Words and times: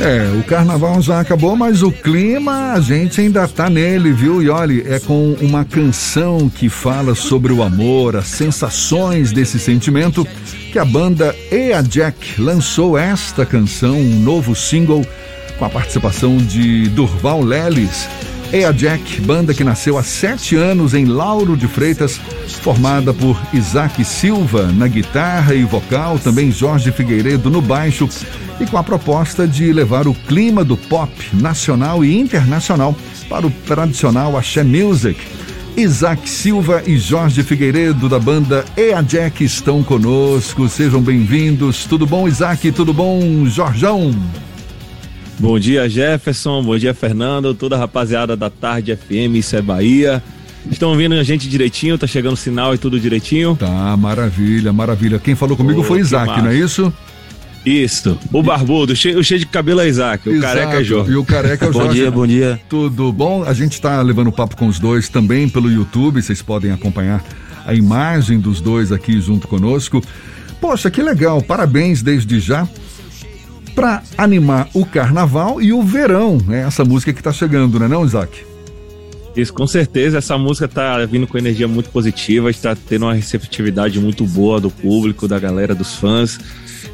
É, 0.00 0.30
o 0.38 0.44
carnaval 0.44 1.00
já 1.00 1.20
acabou, 1.20 1.56
mas 1.56 1.82
o 1.82 1.90
clima 1.90 2.72
a 2.72 2.80
gente 2.80 3.20
ainda 3.20 3.48
tá 3.48 3.70
nele, 3.70 4.12
viu? 4.12 4.42
E 4.42 4.50
olha, 4.50 4.94
é 4.94 5.00
com 5.00 5.32
uma 5.40 5.64
canção 5.64 6.50
que 6.50 6.68
fala 6.68 7.14
sobre 7.14 7.52
o 7.52 7.62
amor, 7.62 8.14
as 8.14 8.26
sensações 8.26 9.32
desse 9.32 9.58
sentimento, 9.58 10.26
que 10.70 10.78
a 10.78 10.84
banda 10.84 11.34
Ea 11.50 11.82
Jack 11.82 12.40
lançou 12.40 12.98
esta 12.98 13.46
canção, 13.46 13.98
um 13.98 14.20
novo 14.20 14.54
single, 14.54 15.04
com 15.58 15.64
a 15.64 15.70
participação 15.70 16.36
de 16.36 16.88
Durval 16.90 17.42
Lelis. 17.42 18.06
Ea 18.52 18.72
Jack, 18.72 19.20
banda 19.22 19.54
que 19.54 19.64
nasceu 19.64 19.98
há 19.98 20.02
sete 20.02 20.54
anos 20.54 20.94
em 20.94 21.04
Lauro 21.04 21.56
de 21.56 21.66
Freitas, 21.66 22.20
formada 22.62 23.12
por 23.12 23.40
Isaac 23.52 24.04
Silva 24.04 24.70
na 24.72 24.86
guitarra 24.86 25.54
e 25.54 25.64
vocal, 25.64 26.18
também 26.18 26.52
Jorge 26.52 26.92
Figueiredo 26.92 27.50
no 27.50 27.60
baixo 27.60 28.08
e 28.60 28.66
com 28.66 28.78
a 28.78 28.82
proposta 28.82 29.46
de 29.46 29.72
levar 29.72 30.06
o 30.06 30.14
clima 30.14 30.64
do 30.64 30.76
pop 30.76 31.12
nacional 31.34 32.04
e 32.04 32.16
internacional 32.16 32.94
para 33.28 33.46
o 33.46 33.50
tradicional 33.50 34.36
axé 34.36 34.62
music. 34.62 35.20
Isaac 35.76 36.28
Silva 36.28 36.82
e 36.86 36.96
Jorge 36.96 37.42
Figueiredo 37.42 38.08
da 38.08 38.18
banda 38.18 38.64
Ea 38.76 39.02
Jack 39.02 39.44
estão 39.44 39.82
conosco. 39.82 40.68
Sejam 40.68 41.02
bem-vindos. 41.02 41.84
Tudo 41.84 42.06
bom, 42.06 42.26
Isaac? 42.26 42.72
Tudo 42.72 42.94
bom, 42.94 43.44
Jorjão? 43.44 44.14
Bom 45.38 45.58
dia, 45.58 45.86
Jefferson. 45.86 46.62
Bom 46.62 46.78
dia, 46.78 46.94
Fernando. 46.94 47.52
Toda 47.52 47.76
a 47.76 47.78
rapaziada 47.78 48.34
da 48.34 48.48
Tarde 48.48 48.96
FM, 48.96 49.36
isso 49.36 49.54
é 49.54 49.60
Bahia. 49.60 50.22
Estão 50.70 50.90
ouvindo 50.90 51.14
a 51.14 51.22
gente 51.22 51.46
direitinho? 51.46 51.98
Tá 51.98 52.06
chegando 52.06 52.32
o 52.32 52.38
sinal 52.38 52.74
e 52.74 52.78
tudo 52.78 52.98
direitinho? 52.98 53.54
Tá, 53.54 53.94
maravilha, 53.98 54.72
maravilha. 54.72 55.18
Quem 55.18 55.34
falou 55.34 55.58
comigo 55.58 55.80
oh, 55.80 55.84
foi 55.84 56.00
Isaac, 56.00 56.40
não 56.40 56.48
é 56.48 56.54
isso? 56.54 56.90
Isso. 57.66 58.16
O 58.32 58.44
barbudo, 58.44 58.94
cheio, 58.94 59.18
o 59.18 59.24
cheio 59.24 59.40
de 59.40 59.46
cabelo 59.46 59.80
é 59.80 59.88
Isaac, 59.88 60.28
o 60.28 60.32
Exato. 60.32 60.54
careca 60.54 60.80
é 60.80 60.84
Jorge. 60.84 61.10
E 61.10 61.16
o 61.16 61.24
careca 61.24 61.66
é 61.66 61.68
o 61.68 61.72
Jorge. 61.72 61.88
bom 61.88 61.94
dia, 61.94 62.10
bom 62.12 62.26
dia. 62.26 62.60
Tudo 62.68 63.12
bom? 63.12 63.42
A 63.42 63.52
gente 63.52 63.72
está 63.72 64.00
levando 64.02 64.30
papo 64.30 64.56
com 64.56 64.68
os 64.68 64.78
dois 64.78 65.08
também 65.08 65.48
pelo 65.48 65.68
YouTube, 65.68 66.22
vocês 66.22 66.40
podem 66.40 66.70
acompanhar 66.70 67.24
a 67.66 67.74
imagem 67.74 68.38
dos 68.38 68.60
dois 68.60 68.92
aqui 68.92 69.20
junto 69.20 69.48
conosco. 69.48 70.00
Poxa, 70.60 70.92
que 70.92 71.02
legal, 71.02 71.42
parabéns 71.42 72.02
desde 72.02 72.38
já. 72.38 72.68
Para 73.74 74.00
animar 74.16 74.68
o 74.72 74.86
carnaval 74.86 75.60
e 75.60 75.72
o 75.72 75.82
verão, 75.82 76.38
né? 76.46 76.60
Essa 76.60 76.84
música 76.84 77.12
que 77.12 77.20
está 77.20 77.32
chegando, 77.32 77.80
né, 77.80 77.88
não, 77.88 78.04
Isaac? 78.06 78.46
Isso, 79.36 79.52
com 79.52 79.66
certeza. 79.66 80.18
Essa 80.18 80.38
música 80.38 80.66
tá 80.66 81.04
vindo 81.04 81.26
com 81.26 81.36
energia 81.36 81.68
muito 81.68 81.90
positiva, 81.90 82.48
está 82.48 82.74
tendo 82.74 83.04
uma 83.04 83.12
receptividade 83.12 84.00
muito 84.00 84.24
boa 84.24 84.60
do 84.60 84.70
público, 84.70 85.28
da 85.28 85.38
galera, 85.38 85.74
dos 85.74 85.96
fãs. 85.96 86.38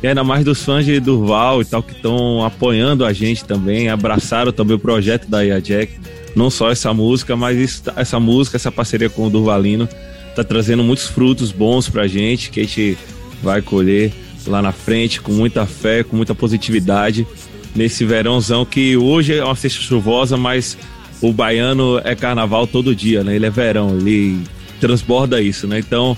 E 0.03 0.07
ainda 0.07 0.25
mais 0.25 0.45
dos 0.45 0.63
fãs 0.63 0.85
de 0.85 0.99
Durval 1.01 1.63
e 1.63 1.65
tal, 1.65 1.83
que 1.83 1.93
estão 1.93 2.45
apoiando 2.45 3.05
a 3.05 3.13
gente 3.13 3.45
também, 3.45 3.89
abraçaram 3.89 4.53
também 4.53 4.77
o 4.77 4.79
projeto 4.79 5.29
da 5.29 5.45
IA 5.45 5.61
Jack. 5.61 5.93
Não 6.35 6.51
só 6.51 6.71
essa 6.71 6.93
música, 6.95 7.37
mas 7.37 7.59
isso, 7.59 7.83
essa 7.95 8.19
música, 8.19 8.57
essa 8.57 8.73
parceria 8.73 9.11
com 9.11 9.27
o 9.27 9.31
Durvalino, 9.31 9.89
tá 10.35 10.43
trazendo 10.43 10.83
muitos 10.83 11.07
frutos 11.07 11.53
bons 11.53 11.89
pra 11.89 12.07
gente, 12.07 12.51
que 12.51 12.61
a 12.61 12.63
gente 12.63 12.97
vai 13.43 13.61
colher 13.61 14.13
lá 14.47 14.63
na 14.63 14.73
frente, 14.73 15.21
com 15.21 15.33
muita 15.33 15.67
fé, 15.67 16.03
com 16.03 16.17
muita 16.17 16.35
positividade, 16.35 17.27
nesse 17.75 18.05
verãozão 18.05 18.65
que 18.65 18.97
hoje 18.97 19.35
é 19.35 19.45
uma 19.45 19.55
sexta 19.55 19.81
chuvosa, 19.81 20.37
mas 20.37 20.77
o 21.21 21.33
baiano 21.33 22.01
é 22.03 22.15
carnaval 22.15 22.67
todo 22.67 22.95
dia, 22.95 23.23
né? 23.23 23.37
Ele 23.37 23.47
é 23.47 23.51
verão, 23.51 23.97
ele 23.97 24.43
transborda 24.81 25.41
isso, 25.41 25.67
né? 25.67 25.79
Então, 25.79 26.17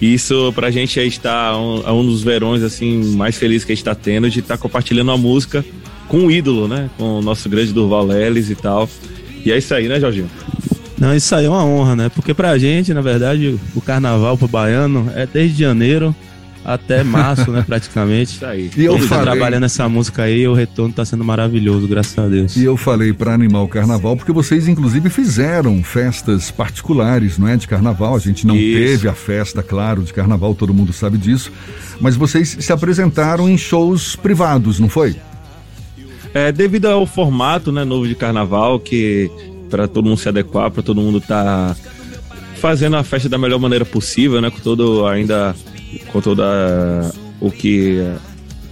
isso 0.00 0.52
pra 0.54 0.70
gente 0.70 0.98
aí 0.98 1.08
está 1.08 1.56
um, 1.58 1.82
é 1.86 1.92
um 1.92 2.04
dos 2.04 2.22
verões 2.22 2.62
assim 2.62 3.14
mais 3.14 3.36
felizes 3.36 3.64
que 3.64 3.72
a 3.72 3.74
gente 3.74 3.82
está 3.82 3.94
tendo 3.94 4.28
de 4.28 4.40
estar 4.40 4.56
tá 4.56 4.62
compartilhando 4.62 5.10
a 5.10 5.16
música 5.16 5.64
com 6.08 6.26
o 6.26 6.30
ídolo, 6.30 6.68
né? 6.68 6.90
Com 6.98 7.18
o 7.18 7.22
nosso 7.22 7.48
grande 7.48 7.72
Durval 7.72 8.06
Leles 8.06 8.50
e 8.50 8.54
tal. 8.54 8.88
E 9.44 9.52
é 9.52 9.58
isso 9.58 9.74
aí, 9.74 9.88
né, 9.88 9.98
Jorginho? 10.00 10.30
Não, 10.98 11.14
isso 11.14 11.34
aí 11.34 11.44
é 11.44 11.48
uma 11.48 11.64
honra, 11.64 11.96
né? 11.96 12.08
Porque 12.08 12.32
pra 12.32 12.56
gente, 12.56 12.94
na 12.94 13.00
verdade, 13.00 13.58
o 13.74 13.80
carnaval 13.80 14.38
pro 14.38 14.48
baiano 14.48 15.10
é 15.14 15.26
desde 15.26 15.62
janeiro 15.62 16.14
até 16.64 17.04
março, 17.04 17.50
né, 17.50 17.62
praticamente. 17.66 18.34
Isso 18.34 18.46
aí. 18.46 18.70
E 18.76 18.84
eu 18.84 18.98
falei... 19.00 19.24
trabalhando 19.24 19.64
essa 19.64 19.88
música 19.88 20.22
aí, 20.22 20.48
o 20.48 20.54
retorno 20.54 20.94
tá 20.94 21.04
sendo 21.04 21.24
maravilhoso, 21.24 21.86
graças 21.86 22.18
a 22.18 22.26
Deus. 22.26 22.56
E 22.56 22.64
eu 22.64 22.76
falei 22.76 23.12
para 23.12 23.34
animar 23.34 23.62
o 23.62 23.68
carnaval, 23.68 24.16
porque 24.16 24.32
vocês 24.32 24.66
inclusive 24.66 25.10
fizeram 25.10 25.82
festas 25.82 26.50
particulares, 26.50 27.36
não 27.38 27.48
é, 27.48 27.56
de 27.56 27.68
carnaval. 27.68 28.16
A 28.16 28.18
gente 28.18 28.46
não 28.46 28.56
Isso. 28.56 28.78
teve 28.78 29.08
a 29.08 29.14
festa, 29.14 29.62
claro, 29.62 30.02
de 30.02 30.12
carnaval, 30.12 30.54
todo 30.54 30.72
mundo 30.72 30.92
sabe 30.92 31.18
disso. 31.18 31.52
Mas 32.00 32.16
vocês 32.16 32.56
se 32.60 32.72
apresentaram 32.72 33.48
em 33.48 33.58
shows 33.58 34.16
privados, 34.16 34.80
não 34.80 34.88
foi? 34.88 35.16
É, 36.32 36.50
devido 36.50 36.86
ao 36.86 37.06
formato, 37.06 37.70
né, 37.70 37.84
novo 37.84 38.08
de 38.08 38.14
carnaval, 38.14 38.80
que 38.80 39.30
para 39.70 39.86
todo 39.86 40.08
mundo 40.08 40.18
se 40.18 40.28
adequar, 40.28 40.70
para 40.70 40.82
todo 40.82 41.00
mundo 41.00 41.20
tá 41.20 41.76
fazendo 42.60 42.96
a 42.96 43.04
festa 43.04 43.28
da 43.28 43.36
melhor 43.36 43.60
maneira 43.60 43.84
possível, 43.84 44.40
né, 44.40 44.50
com 44.50 44.58
todo 44.58 45.06
ainda 45.06 45.54
com 46.10 46.20
toda 46.20 47.12
o 47.40 47.50
que, 47.50 47.98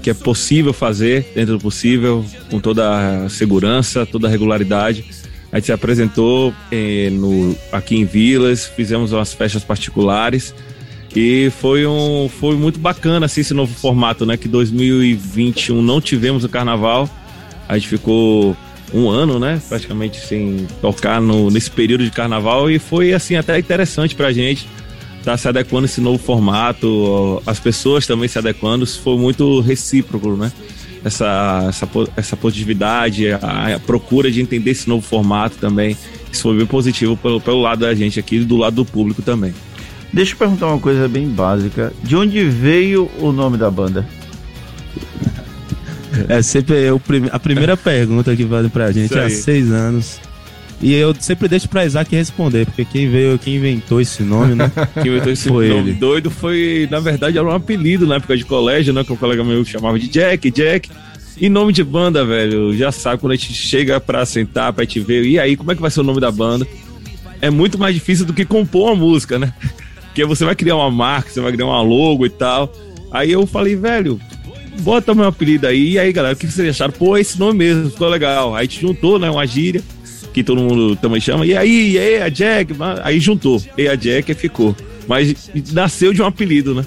que 0.03 0.11
é 0.11 0.15
possível 0.15 0.73
fazer 0.73 1.31
dentro 1.35 1.55
do 1.55 1.61
possível, 1.61 2.25
com 2.51 2.59
toda 2.61 3.25
a 3.25 3.29
segurança, 3.29 4.07
toda 4.07 4.27
a 4.27 4.31
regularidade. 4.31 5.05
A 5.51 5.57
gente 5.57 5.67
se 5.67 5.73
apresentou 5.73 6.55
eh, 6.71 7.11
no, 7.11 7.55
aqui 7.71 7.97
em 7.97 8.05
Vilas, 8.05 8.67
fizemos 8.67 9.13
umas 9.13 9.35
festas 9.35 9.63
particulares 9.63 10.55
e 11.15 11.53
foi, 11.61 11.87
um, 11.87 12.29
foi 12.29 12.57
muito 12.57 12.79
bacana 12.79 13.27
assim, 13.27 13.43
esse 13.43 13.53
novo 13.53 13.75
formato, 13.75 14.25
né? 14.25 14.37
Que 14.39 14.49
2021 14.49 15.83
não 15.83 16.01
tivemos 16.01 16.43
o 16.43 16.49
carnaval, 16.49 17.09
a 17.69 17.77
gente 17.77 17.89
ficou 17.89 18.57
um 18.95 19.11
ano, 19.11 19.39
né? 19.39 19.61
Praticamente 19.69 20.19
sem 20.27 20.67
tocar 20.81 21.21
no, 21.21 21.51
nesse 21.51 21.71
período 21.71 22.05
de 22.05 22.11
carnaval 22.11 22.71
e 22.71 22.79
foi 22.79 23.13
assim 23.13 23.37
até 23.37 23.59
interessante 23.59 24.15
pra 24.15 24.33
gente 24.33 24.67
tá 25.23 25.37
se 25.37 25.49
adequando 25.49 25.85
a 25.85 25.87
esse 25.87 26.01
novo 26.01 26.23
formato, 26.23 27.43
as 27.47 27.61
pessoas 27.61 28.07
também 28.07 28.29
se 28.29 28.39
adequando, 28.39 28.85
isso 28.85 29.01
foi 29.01 29.17
muito 29.17 29.61
recíproco, 29.61 30.37
né? 30.37 30.53
Essa, 31.05 31.67
essa, 31.69 31.89
essa 32.17 32.37
positividade, 32.37 33.33
a, 33.33 33.75
a, 33.75 33.81
procura 33.81 34.31
de 34.31 34.41
entender 34.41 34.71
esse 34.71 34.89
novo 34.89 35.03
formato 35.03 35.57
também, 35.59 35.97
isso 36.31 36.43
foi 36.43 36.57
bem 36.57 36.67
positivo 36.67 37.17
pelo, 37.17 37.41
pelo 37.41 37.61
lado 37.61 37.81
da 37.81 37.95
gente 37.95 38.21
aqui 38.21 38.37
e 38.37 38.45
do 38.45 38.57
lado 38.57 38.77
do 38.77 38.85
público 38.85 39.21
também. 39.23 39.53
Deixa 40.13 40.35
eu 40.35 40.39
perguntar 40.39 40.67
uma 40.67 40.79
coisa 40.79 41.09
bem 41.09 41.27
básica. 41.27 41.93
De 42.03 42.15
onde 42.15 42.45
veio 42.45 43.11
o 43.19 43.33
nome 43.33 43.57
da 43.57 43.71
banda? 43.71 44.07
É 46.29 46.43
sempre 46.43 46.77
a 47.31 47.39
primeira 47.39 47.77
pergunta 47.77 48.37
que 48.37 48.45
vale 48.45 48.69
pra 48.69 48.93
gente 48.93 49.19
há 49.19 49.31
seis 49.31 49.71
anos. 49.71 50.21
E 50.83 50.93
eu 50.95 51.15
sempre 51.15 51.47
deixo 51.47 51.69
pra 51.69 51.87
Isaac 51.87 52.15
responder, 52.15 52.67
porque 52.67 52.85
quem 52.85 53.09
veio, 53.09 53.39
quem 53.39 53.55
inventou 53.55 54.01
esse 54.01 54.25
nome, 54.25 54.57
né? 54.57 54.71
Quem 55.01 55.13
inventou 55.13 55.33
esse 55.33 55.49
foi 55.49 55.69
nome 55.69 55.91
ele. 55.91 55.93
doido 55.93 56.29
foi, 56.29 56.89
na 56.91 56.99
verdade, 56.99 57.39
era 57.39 57.47
um 57.47 57.53
apelido 57.53 58.05
na 58.05 58.17
época 58.17 58.37
de 58.37 58.45
colégio, 58.45 58.93
né? 58.93 59.05
Que 59.05 59.13
um 59.13 59.17
colega 59.17 59.45
meu 59.45 59.65
chamava 59.65 59.97
de 59.97 60.09
Jack, 60.09 60.51
Jack. 60.51 60.91
E 61.41 61.49
nome 61.49 61.73
de 61.73 61.85
banda, 61.85 62.25
velho, 62.25 62.77
já 62.77 62.91
sabe 62.91 63.21
quando 63.21 63.33
a 63.33 63.37
gente 63.37 63.55
chega 63.55 64.01
pra 64.01 64.27
sentar, 64.27 64.73
pra 64.73 64.85
te 64.85 64.99
ver, 64.99 65.25
e 65.25 65.39
aí, 65.39 65.57
como 65.57 65.71
é 65.71 65.75
que 65.77 65.81
vai 65.81 65.91
ser 65.91 66.01
o 66.01 66.05
nome 66.05 66.21
da 66.21 66.33
banda? 66.33 66.67
É 67.41 67.49
muito 67.49 67.79
mais 67.79 67.95
difícil 67.95 68.27
do 68.27 68.33
que 68.33 68.45
compor 68.45 68.91
uma 68.91 68.97
música, 68.97 69.39
né? 69.39 69.55
Porque 70.07 70.25
você 70.25 70.45
vai 70.45 70.57
criar 70.57 70.77
uma 70.77 70.91
marca, 70.91 71.31
você 71.31 71.41
vai 71.41 71.53
criar 71.53 71.67
uma 71.67 71.81
logo 71.81 72.27
e 72.27 72.31
tal. 72.31 72.73
Aí 73.13 73.31
eu 73.31 73.47
falei, 73.47 73.77
velho, 73.77 74.21
bota 74.81 75.15
meu 75.15 75.27
apelido 75.27 75.67
aí. 75.67 75.93
E 75.93 75.99
aí, 75.99 76.13
galera, 76.13 76.35
o 76.35 76.37
que 76.37 76.47
vocês 76.47 76.69
acharam? 76.69 76.93
Pô, 76.93 77.17
esse 77.17 77.39
nome 77.39 77.59
mesmo, 77.59 77.89
ficou 77.89 78.09
legal. 78.09 78.55
Aí 78.55 78.61
a 78.61 78.65
gente 78.65 78.81
juntou, 78.81 79.19
né, 79.19 79.31
uma 79.31 79.47
gíria 79.47 79.83
que 80.33 80.43
todo 80.43 80.61
mundo 80.61 80.97
também 80.97 81.21
chama. 81.21 81.47
E 81.47 81.57
aí, 81.57 81.93
e 81.93 81.99
aí, 81.99 82.23
a 82.23 82.29
Jack, 82.29 82.75
aí 83.03 83.21
juntou. 83.21 83.63
E 83.77 83.89
a 83.89 83.95
Jack 83.95 84.33
ficou. 84.35 84.75
Mas 85.07 85.51
nasceu 85.73 86.13
de 86.13 86.23
um 86.23 86.27
apelido, 86.27 86.75
né? 86.75 86.85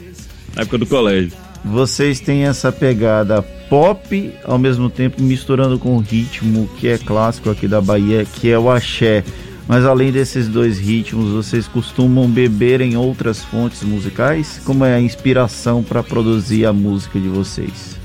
Na 0.55 0.63
época 0.63 0.77
do 0.77 0.85
colégio. 0.85 1.31
Vocês 1.63 2.19
têm 2.19 2.43
essa 2.43 2.71
pegada 2.71 3.41
pop, 3.41 4.31
ao 4.43 4.57
mesmo 4.57 4.89
tempo 4.89 5.21
misturando 5.21 5.79
com 5.79 5.95
o 5.95 5.99
ritmo 5.99 6.69
que 6.77 6.87
é 6.87 6.97
clássico 6.97 7.49
aqui 7.49 7.67
da 7.67 7.81
Bahia, 7.81 8.25
que 8.25 8.49
é 8.49 8.57
o 8.57 8.69
axé. 8.69 9.23
Mas 9.67 9.83
além 9.83 10.11
desses 10.11 10.47
dois 10.47 10.77
ritmos, 10.77 11.31
vocês 11.31 11.67
costumam 11.67 12.29
beber 12.29 12.81
em 12.81 12.95
outras 12.95 13.43
fontes 13.43 13.81
musicais? 13.81 14.61
Como 14.63 14.85
é 14.85 14.93
a 14.93 15.01
inspiração 15.01 15.81
para 15.81 16.03
produzir 16.03 16.65
a 16.65 16.73
música 16.73 17.19
de 17.19 17.27
vocês? 17.27 17.97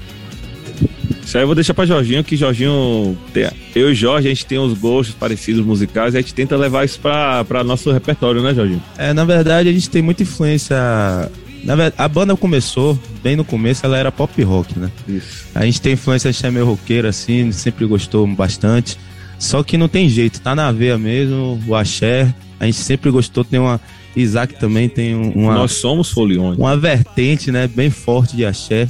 Isso 1.30 1.38
aí 1.38 1.44
eu 1.44 1.46
vou 1.46 1.54
deixar 1.54 1.74
pra 1.74 1.86
Jorginho, 1.86 2.24
que 2.24 2.36
Jorginho, 2.36 3.16
eu 3.72 3.92
e 3.92 3.94
Jorge, 3.94 4.26
a 4.26 4.30
gente 4.30 4.44
tem 4.44 4.58
uns 4.58 4.76
gostos 4.76 5.14
parecidos 5.14 5.64
musicais 5.64 6.12
e 6.12 6.16
a 6.18 6.20
gente 6.20 6.34
tenta 6.34 6.56
levar 6.56 6.84
isso 6.84 6.98
pra, 6.98 7.44
pra 7.44 7.62
nosso 7.62 7.92
repertório, 7.92 8.42
né, 8.42 8.52
Jorginho? 8.52 8.82
É, 8.98 9.12
na 9.12 9.24
verdade, 9.24 9.68
a 9.68 9.72
gente 9.72 9.88
tem 9.88 10.02
muita 10.02 10.24
influência. 10.24 10.76
Na 11.62 11.76
verdade, 11.76 11.94
a 11.96 12.08
banda 12.08 12.36
começou, 12.36 12.98
bem 13.22 13.36
no 13.36 13.44
começo, 13.44 13.86
ela 13.86 13.96
era 13.96 14.10
pop 14.10 14.42
rock, 14.42 14.76
né? 14.76 14.90
Isso. 15.06 15.46
A 15.54 15.64
gente 15.64 15.80
tem 15.80 15.92
influência 15.92 16.32
de 16.32 16.50
meio 16.50 16.66
roqueiro, 16.66 17.06
assim, 17.06 17.52
sempre 17.52 17.86
gostou 17.86 18.26
bastante. 18.26 18.98
Só 19.38 19.62
que 19.62 19.78
não 19.78 19.86
tem 19.86 20.08
jeito, 20.08 20.40
tá 20.40 20.56
na 20.56 20.72
veia 20.72 20.98
mesmo, 20.98 21.62
o 21.64 21.76
axé. 21.76 22.34
A 22.58 22.66
gente 22.66 22.78
sempre 22.78 23.08
gostou, 23.08 23.44
tem 23.44 23.60
uma. 23.60 23.80
Isaac 24.16 24.58
também 24.58 24.88
tem 24.88 25.14
uma. 25.14 25.54
Nós 25.54 25.74
somos 25.74 26.10
foliões. 26.10 26.58
Uma 26.58 26.76
vertente, 26.76 27.52
né? 27.52 27.68
Bem 27.68 27.88
forte 27.88 28.34
de 28.34 28.44
axé. 28.44 28.88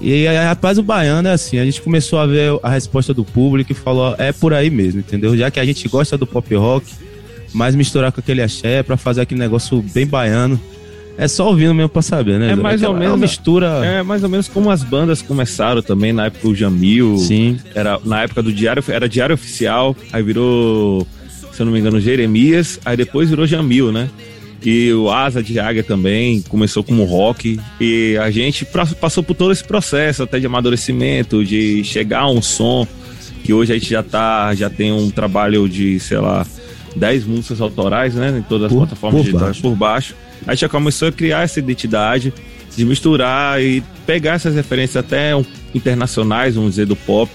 E 0.00 0.26
rapaz, 0.26 0.78
o 0.78 0.82
baiano 0.82 1.28
é 1.28 1.32
assim, 1.32 1.58
a 1.58 1.64
gente 1.64 1.82
começou 1.82 2.18
a 2.18 2.26
ver 2.26 2.58
a 2.62 2.70
resposta 2.70 3.12
do 3.12 3.24
público 3.24 3.72
e 3.72 3.74
falou, 3.74 4.14
é 4.18 4.32
por 4.32 4.54
aí 4.54 4.70
mesmo, 4.70 5.00
entendeu? 5.00 5.36
Já 5.36 5.50
que 5.50 5.60
a 5.60 5.64
gente 5.64 5.86
gosta 5.88 6.16
do 6.16 6.26
pop 6.26 6.54
rock, 6.54 6.86
mas 7.52 7.74
misturar 7.74 8.10
com 8.10 8.20
aquele 8.20 8.42
axé 8.42 8.82
para 8.82 8.96
fazer 8.96 9.20
aquele 9.20 9.40
negócio 9.40 9.82
bem 9.92 10.06
baiano. 10.06 10.58
É 11.18 11.28
só 11.28 11.48
ouvindo 11.48 11.74
mesmo 11.74 11.90
pra 11.90 12.00
saber, 12.00 12.38
né? 12.38 12.52
É 12.52 12.56
mais 12.56 12.82
ou 12.82 12.94
menos. 12.94 13.20
mistura. 13.20 13.84
É 13.84 14.02
mais 14.02 14.22
ou 14.22 14.28
menos 14.30 14.48
como 14.48 14.70
as 14.70 14.82
bandas 14.82 15.20
começaram 15.20 15.82
também, 15.82 16.14
na 16.14 16.26
época 16.26 16.48
o 16.48 16.54
Jamil. 16.54 17.18
Sim. 17.18 17.58
Era, 17.74 18.00
na 18.04 18.22
época 18.22 18.42
do 18.42 18.50
Diário, 18.50 18.82
era 18.88 19.06
Diário 19.06 19.34
Oficial, 19.34 19.94
aí 20.12 20.22
virou, 20.22 21.06
se 21.52 21.60
eu 21.60 21.66
não 21.66 21.72
me 21.72 21.78
engano, 21.78 22.00
Jeremias, 22.00 22.80
aí 22.86 22.96
depois 22.96 23.28
virou 23.28 23.46
Jamil, 23.46 23.92
né? 23.92 24.08
E 24.62 24.92
o 24.92 25.10
Asa 25.10 25.42
de 25.42 25.58
Águia 25.58 25.82
também 25.82 26.42
começou 26.42 26.84
como 26.84 27.04
rock. 27.04 27.58
E 27.80 28.16
a 28.18 28.30
gente 28.30 28.66
passou 29.00 29.22
por 29.22 29.34
todo 29.34 29.52
esse 29.52 29.64
processo, 29.64 30.22
até 30.22 30.38
de 30.38 30.46
amadurecimento, 30.46 31.44
de 31.44 31.82
chegar 31.84 32.20
a 32.20 32.30
um 32.30 32.42
som 32.42 32.86
que 33.42 33.52
hoje 33.52 33.72
a 33.72 33.78
gente 33.78 33.90
já 33.90 34.02
tá, 34.02 34.54
já 34.54 34.68
tem 34.68 34.92
um 34.92 35.10
trabalho 35.10 35.68
de, 35.68 35.98
sei 35.98 36.18
lá, 36.18 36.46
10 36.94 37.24
músicas 37.24 37.60
autorais, 37.60 38.14
né? 38.14 38.38
Em 38.38 38.42
todas 38.42 38.66
as 38.66 38.72
por, 38.72 38.78
plataformas 38.80 39.20
por 39.20 39.24
digitais 39.24 39.46
baixo. 39.46 39.62
por 39.62 39.74
baixo. 39.74 40.14
A 40.46 40.54
gente 40.54 40.60
já 40.60 40.68
começou 40.68 41.08
a 41.08 41.12
criar 41.12 41.42
essa 41.42 41.58
identidade 41.58 42.32
de 42.76 42.84
misturar 42.84 43.62
e 43.62 43.82
pegar 44.06 44.34
essas 44.34 44.54
referências 44.54 44.96
até 44.96 45.32
internacionais, 45.74 46.54
vamos 46.54 46.70
dizer, 46.70 46.86
do 46.86 46.96
pop, 46.96 47.30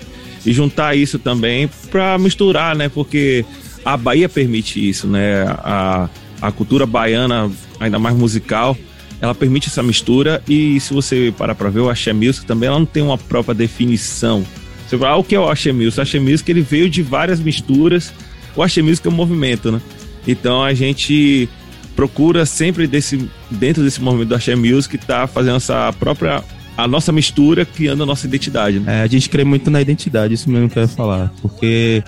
e 0.46 0.54
juntar 0.54 0.96
isso 0.96 1.20
também 1.20 1.70
para 1.90 2.18
misturar, 2.18 2.76
né? 2.76 2.88
Porque 2.88 3.44
a 3.84 3.98
Bahia 3.98 4.30
permite 4.30 4.88
isso, 4.88 5.08
né? 5.08 5.44
A, 5.44 6.04
a 6.04 6.10
cultura 6.52 6.86
baiana, 6.86 7.52
ainda 7.80 8.00
mais 8.00 8.16
musical, 8.16 8.78
ela 9.22 9.34
permite 9.34 9.68
essa 9.68 9.82
mistura 9.82 10.42
e 10.48 10.80
se 10.80 10.94
você 10.94 11.34
parar 11.38 11.56
para 11.56 11.70
ver 11.70 11.80
o 11.80 11.90
Axé 11.90 12.14
Music 12.14 12.46
também, 12.46 12.68
ela 12.68 12.80
não 12.80 12.86
tem 12.86 13.02
uma 13.02 13.18
própria 13.18 13.56
definição. 13.56 14.46
Você 14.88 14.98
fala, 14.98 15.12
ah, 15.12 15.18
o 15.18 15.24
que 15.24 15.36
é 15.36 15.40
o 15.40 15.50
Axé 15.50 15.72
Music? 15.72 16.00
O 16.00 16.02
Axé 16.02 16.20
Music 16.20 16.50
ele 16.52 16.62
veio 16.62 16.90
de 16.90 17.02
várias 17.02 17.40
misturas. 17.40 18.14
O 18.56 18.62
Axé 18.62 18.82
Music 18.82 19.08
é 19.08 19.10
um 19.10 19.14
movimento, 19.14 19.72
né? 19.72 19.82
Então 20.28 20.64
a 20.64 20.74
gente 20.74 21.50
procura 21.96 22.46
sempre 22.46 22.88
desse, 22.88 23.30
dentro 23.50 23.84
desse 23.84 24.02
movimento 24.02 24.30
do 24.30 24.36
Axé 24.36 24.56
Music 24.56 24.98
tá 24.98 25.26
fazendo 25.28 25.56
essa 25.56 25.94
própria 25.94 26.44
a 26.78 26.88
nossa 26.88 27.12
mistura, 27.12 27.66
criando 27.66 28.04
a 28.04 28.06
nossa 28.06 28.28
identidade. 28.28 28.80
Né? 28.80 29.00
É, 29.00 29.04
a 29.04 29.08
gente 29.08 29.30
crê 29.30 29.44
muito 29.46 29.72
na 29.72 29.82
identidade, 29.82 30.34
isso 30.34 30.50
mesmo 30.50 30.70
que 30.70 30.78
eu 30.78 30.84
ia 30.84 30.88
falar. 30.90 31.32
Porque 31.42 32.04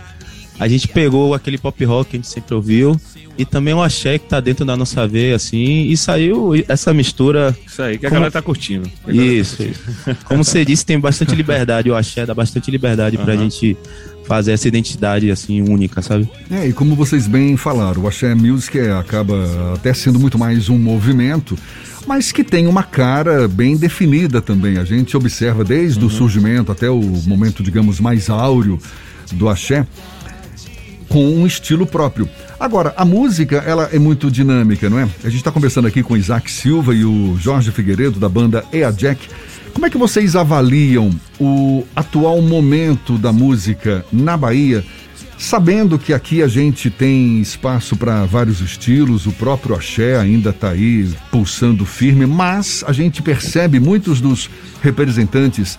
a 0.60 0.68
gente 0.68 0.88
pegou 0.88 1.34
aquele 1.34 1.58
pop 1.58 1.84
rock 1.86 2.12
que 2.12 2.18
a 2.18 2.20
gente 2.20 2.28
sempre 2.28 2.54
ouviu 2.56 3.00
e 3.38 3.46
também 3.46 3.74
o 3.74 3.82
axé 3.82 4.18
que 4.18 4.28
tá 4.28 4.40
dentro 4.40 4.66
da 4.66 4.76
nossa 4.76 5.08
veia, 5.08 5.36
assim, 5.36 5.84
e 5.84 5.96
saiu 5.96 6.54
essa 6.68 6.94
mistura. 6.94 7.56
Isso 7.66 7.82
aí, 7.82 7.98
que 7.98 8.06
a 8.06 8.10
como... 8.10 8.20
galera 8.20 8.32
tá 8.32 8.42
curtindo. 8.42 8.90
Isso, 9.08 9.58
tá 9.58 9.64
curtindo. 9.66 10.18
Como 10.26 10.44
você 10.44 10.66
disse, 10.66 10.86
tem 10.86 11.00
bastante 11.00 11.34
liberdade, 11.36 11.90
o 11.90 11.96
axé 11.96 12.26
dá 12.26 12.34
bastante 12.34 12.72
liberdade 12.72 13.18
uhum. 13.18 13.24
pra 13.24 13.36
gente 13.36 13.78
fazer 14.26 14.52
essa 14.52 14.68
identidade, 14.68 15.32
assim, 15.32 15.62
única, 15.62 16.02
sabe? 16.02 16.30
É, 16.50 16.68
e 16.68 16.74
como 16.74 16.96
vocês 16.96 17.28
bem 17.28 17.56
falaram, 17.56 18.02
o 18.04 18.08
axé 18.08 18.34
music 18.36 18.78
é, 18.78 18.92
acaba 18.92 19.74
até 19.76 19.94
sendo 19.94 20.20
muito 20.20 20.38
mais 20.38 20.68
um 20.68 20.78
movimento, 20.78 21.58
mas 22.06 22.32
que 22.32 22.44
tem 22.44 22.68
uma 22.68 22.84
cara 22.84 23.48
bem 23.48 23.78
definida 23.78 24.42
também. 24.42 24.80
A 24.80 24.84
gente 24.84 25.16
observa 25.16 25.64
desde 25.64 26.00
uhum. 26.00 26.08
o 26.08 26.10
surgimento 26.10 26.72
até 26.72 26.90
o 26.90 27.00
momento, 27.26 27.62
digamos, 27.62 28.00
mais 28.00 28.30
áureo 28.30 28.80
do 29.34 29.48
axé 29.48 29.86
com 31.08 31.26
um 31.26 31.46
estilo 31.46 31.86
próprio. 31.86 32.30
Agora, 32.60 32.94
a 32.98 33.06
música, 33.06 33.58
ela 33.58 33.90
é 33.92 34.00
muito 34.00 34.30
dinâmica, 34.32 34.90
não 34.90 35.00
é? 35.00 35.04
A 35.24 35.30
gente 35.30 35.38
está 35.38 35.52
conversando 35.52 35.88
aqui 35.88 36.04
com 36.04 36.14
o 36.14 36.18
Isaac 36.18 36.52
Silva 36.52 36.94
e 36.94 37.06
o 37.06 37.38
Jorge 37.40 37.72
Figueiredo, 37.72 38.20
da 38.20 38.30
banda 38.30 38.64
Ea 38.74 38.92
Jack. 38.92 39.28
Como 39.74 39.86
é 39.86 39.90
que 39.90 39.98
vocês 39.98 40.36
avaliam 40.36 41.12
o 41.40 41.84
atual 41.96 42.42
momento 42.42 43.18
da 43.18 43.32
música 43.32 44.04
na 44.12 44.36
Bahia, 44.36 44.84
sabendo 45.38 46.00
que 46.00 46.14
aqui 46.14 46.42
a 46.42 46.48
gente 46.48 46.90
tem 46.90 47.40
espaço 47.40 47.96
para 47.96 48.26
vários 48.26 48.60
estilos, 48.60 49.28
o 49.28 49.32
próprio 49.32 49.76
axé 49.76 50.20
ainda 50.20 50.50
está 50.50 50.70
aí 50.72 51.08
pulsando 51.32 51.86
firme, 51.86 52.26
mas 52.26 52.84
a 52.88 52.92
gente 52.92 53.22
percebe 53.22 53.80
muitos 53.80 54.20
dos 54.20 54.50
representantes, 54.82 55.78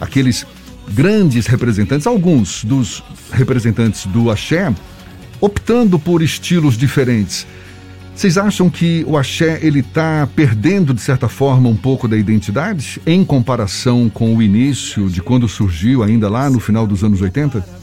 aqueles 0.00 0.46
grandes 0.90 1.46
representantes, 1.46 2.06
alguns 2.06 2.64
dos 2.64 3.02
representantes 3.32 4.06
do 4.06 4.30
axé, 4.30 4.72
optando 5.40 5.98
por 5.98 6.22
estilos 6.22 6.76
diferentes. 6.76 7.46
Vocês 8.14 8.36
acham 8.36 8.68
que 8.68 9.04
o 9.08 9.16
axé 9.16 9.58
ele 9.62 9.80
está 9.80 10.28
perdendo 10.36 10.92
de 10.92 11.00
certa 11.00 11.28
forma 11.28 11.68
um 11.68 11.76
pouco 11.76 12.06
da 12.06 12.16
identidade 12.16 13.00
em 13.06 13.24
comparação 13.24 14.10
com 14.10 14.36
o 14.36 14.42
início 14.42 15.08
de 15.08 15.22
quando 15.22 15.48
surgiu 15.48 16.02
ainda 16.02 16.28
lá 16.28 16.50
no 16.50 16.60
final 16.60 16.86
dos 16.86 17.02
anos 17.02 17.22
80? 17.22 17.82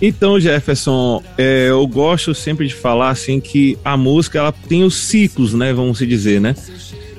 Então, 0.00 0.38
Jefferson, 0.38 1.22
é, 1.38 1.68
eu 1.70 1.86
gosto 1.86 2.34
sempre 2.34 2.66
de 2.66 2.74
falar 2.74 3.10
assim 3.10 3.40
que 3.40 3.78
a 3.84 3.96
música 3.96 4.38
ela 4.38 4.52
tem 4.52 4.84
os 4.84 4.94
ciclos, 4.94 5.54
né? 5.54 5.72
Vamos 5.72 5.98
se 5.98 6.06
dizer, 6.06 6.40
né? 6.40 6.54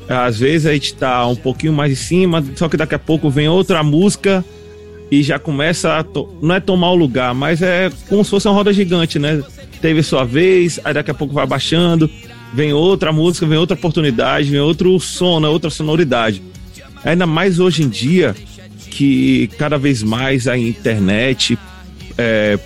Às 0.10 0.40
vezes 0.40 0.66
a 0.66 0.74
gente 0.74 0.94
tá 0.94 1.26
um 1.28 1.36
pouquinho 1.36 1.74
mais 1.74 1.92
em 1.92 1.96
cima, 1.96 2.44
só 2.56 2.70
que 2.70 2.78
daqui 2.78 2.96
a 2.96 3.00
pouco 3.00 3.30
vem 3.30 3.48
outra 3.50 3.84
música 3.84 4.44
e 5.12 5.22
já 5.22 5.38
começa 5.38 6.00
a. 6.00 6.06
Não 6.42 6.56
é 6.56 6.60
tomar 6.60 6.92
o 6.92 6.96
lugar, 6.96 7.34
mas 7.34 7.62
é 7.62 7.90
como 8.08 8.24
se 8.24 8.30
fosse 8.30 8.48
uma 8.48 8.54
roda 8.54 8.72
gigante, 8.72 9.20
né? 9.20 9.44
Teve 9.82 10.02
sua 10.02 10.24
vez, 10.24 10.80
aí 10.84 10.94
daqui 10.94 11.12
a 11.12 11.14
pouco 11.14 11.34
vai 11.34 11.46
baixando, 11.46 12.10
vem 12.54 12.74
outra 12.74 13.12
música, 13.12 13.46
vem 13.46 13.58
outra 13.58 13.76
oportunidade, 13.76 14.50
vem 14.50 14.60
outro 14.60 15.00
som, 15.00 15.40
né? 15.40 15.48
outra 15.48 15.70
sonoridade. 15.70 16.42
Ainda 17.04 17.26
mais 17.28 17.60
hoje 17.60 17.84
em 17.84 17.90
dia, 17.90 18.36
que 18.90 19.48
cada 19.58 19.78
vez 19.78 20.02
mais 20.02 20.48
a 20.48 20.58
internet 20.58 21.58
é, 22.18 22.58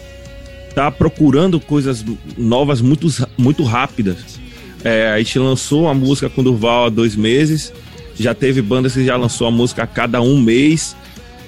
tá 0.74 0.90
procurando 0.90 1.60
coisas 1.60 2.06
novas 2.38 2.82
muito, 2.82 3.08
muito 3.38 3.64
rápidas. 3.64 4.41
É, 4.84 5.12
a 5.12 5.18
gente 5.18 5.38
lançou 5.38 5.88
a 5.88 5.94
música 5.94 6.30
com 6.30 6.44
Durval 6.44 6.86
há 6.86 6.90
dois 6.90 7.16
meses. 7.16 7.74
Já 8.20 8.34
teve 8.34 8.62
bandas 8.62 8.94
que 8.94 9.06
já 9.06 9.16
lançou 9.16 9.48
a 9.48 9.52
música 9.52 9.84
a 9.84 9.88
cada 9.88 10.22
um 10.22 10.40
mês. 10.40 10.96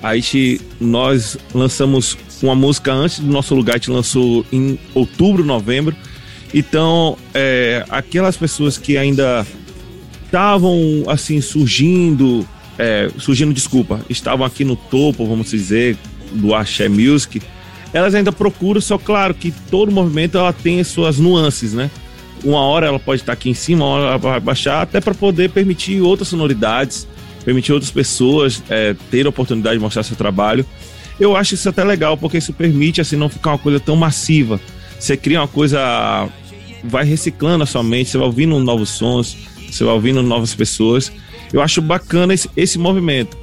A 0.01 0.15
gente, 0.15 0.61
nós 0.79 1.37
lançamos 1.53 2.17
uma 2.41 2.55
música 2.55 2.91
antes 2.91 3.19
do 3.19 3.31
nosso 3.31 3.55
lugar, 3.55 3.75
a 3.75 3.77
gente 3.77 3.91
lançou 3.91 4.45
em 4.51 4.77
outubro, 4.93 5.43
novembro. 5.43 5.95
Então, 6.53 7.17
é, 7.33 7.85
aquelas 7.89 8.37
pessoas 8.37 8.77
que 8.77 8.97
ainda 8.97 9.45
estavam 10.25 11.03
assim 11.07 11.41
surgindo, 11.41 12.47
é, 12.77 13.09
surgindo, 13.17 13.53
desculpa, 13.53 14.01
estavam 14.09 14.45
aqui 14.45 14.65
no 14.65 14.75
topo, 14.75 15.25
vamos 15.25 15.49
dizer, 15.49 15.97
do 16.33 16.53
Axé 16.53 16.89
Music, 16.89 17.41
elas 17.93 18.13
ainda 18.13 18.31
procuram, 18.31 18.81
só 18.81 18.97
claro 18.97 19.33
que 19.33 19.51
todo 19.69 19.91
movimento 19.91 20.37
ela 20.37 20.51
tem 20.51 20.79
as 20.79 20.87
suas 20.87 21.17
nuances, 21.17 21.73
né? 21.73 21.89
Uma 22.43 22.61
hora 22.61 22.87
ela 22.87 22.99
pode 22.99 23.21
estar 23.21 23.33
aqui 23.33 23.49
em 23.49 23.53
cima, 23.53 23.85
uma 23.85 23.93
hora 23.93 24.05
ela 24.05 24.17
vai 24.17 24.39
baixar, 24.39 24.81
até 24.81 24.99
para 24.99 25.13
poder 25.13 25.49
permitir 25.49 26.01
outras 26.01 26.27
sonoridades, 26.27 27.07
permitir 27.43 27.71
outras 27.71 27.91
pessoas 27.91 28.61
é, 28.69 28.95
ter 29.09 29.25
a 29.25 29.29
oportunidade 29.29 29.77
de 29.77 29.81
mostrar 29.81 30.03
seu 30.03 30.15
trabalho. 30.15 30.65
Eu 31.19 31.35
acho 31.35 31.53
isso 31.53 31.69
até 31.69 31.83
legal, 31.83 32.17
porque 32.17 32.37
isso 32.37 32.53
permite 32.53 32.99
assim 32.99 33.15
não 33.15 33.29
ficar 33.29 33.51
uma 33.51 33.57
coisa 33.57 33.79
tão 33.79 33.95
massiva. 33.95 34.59
Você 34.99 35.15
cria 35.15 35.41
uma 35.41 35.47
coisa, 35.47 36.27
vai 36.83 37.05
reciclando 37.05 37.63
a 37.63 37.67
sua 37.67 37.83
mente, 37.83 38.09
você 38.09 38.17
vai 38.17 38.27
ouvindo 38.27 38.57
novos 38.59 38.89
sons, 38.89 39.37
você 39.69 39.83
vai 39.83 39.93
ouvindo 39.93 40.21
novas 40.23 40.55
pessoas. 40.55 41.11
Eu 41.51 41.61
acho 41.61 41.81
bacana 41.81 42.33
esse, 42.33 42.49
esse 42.57 42.79
movimento. 42.79 43.37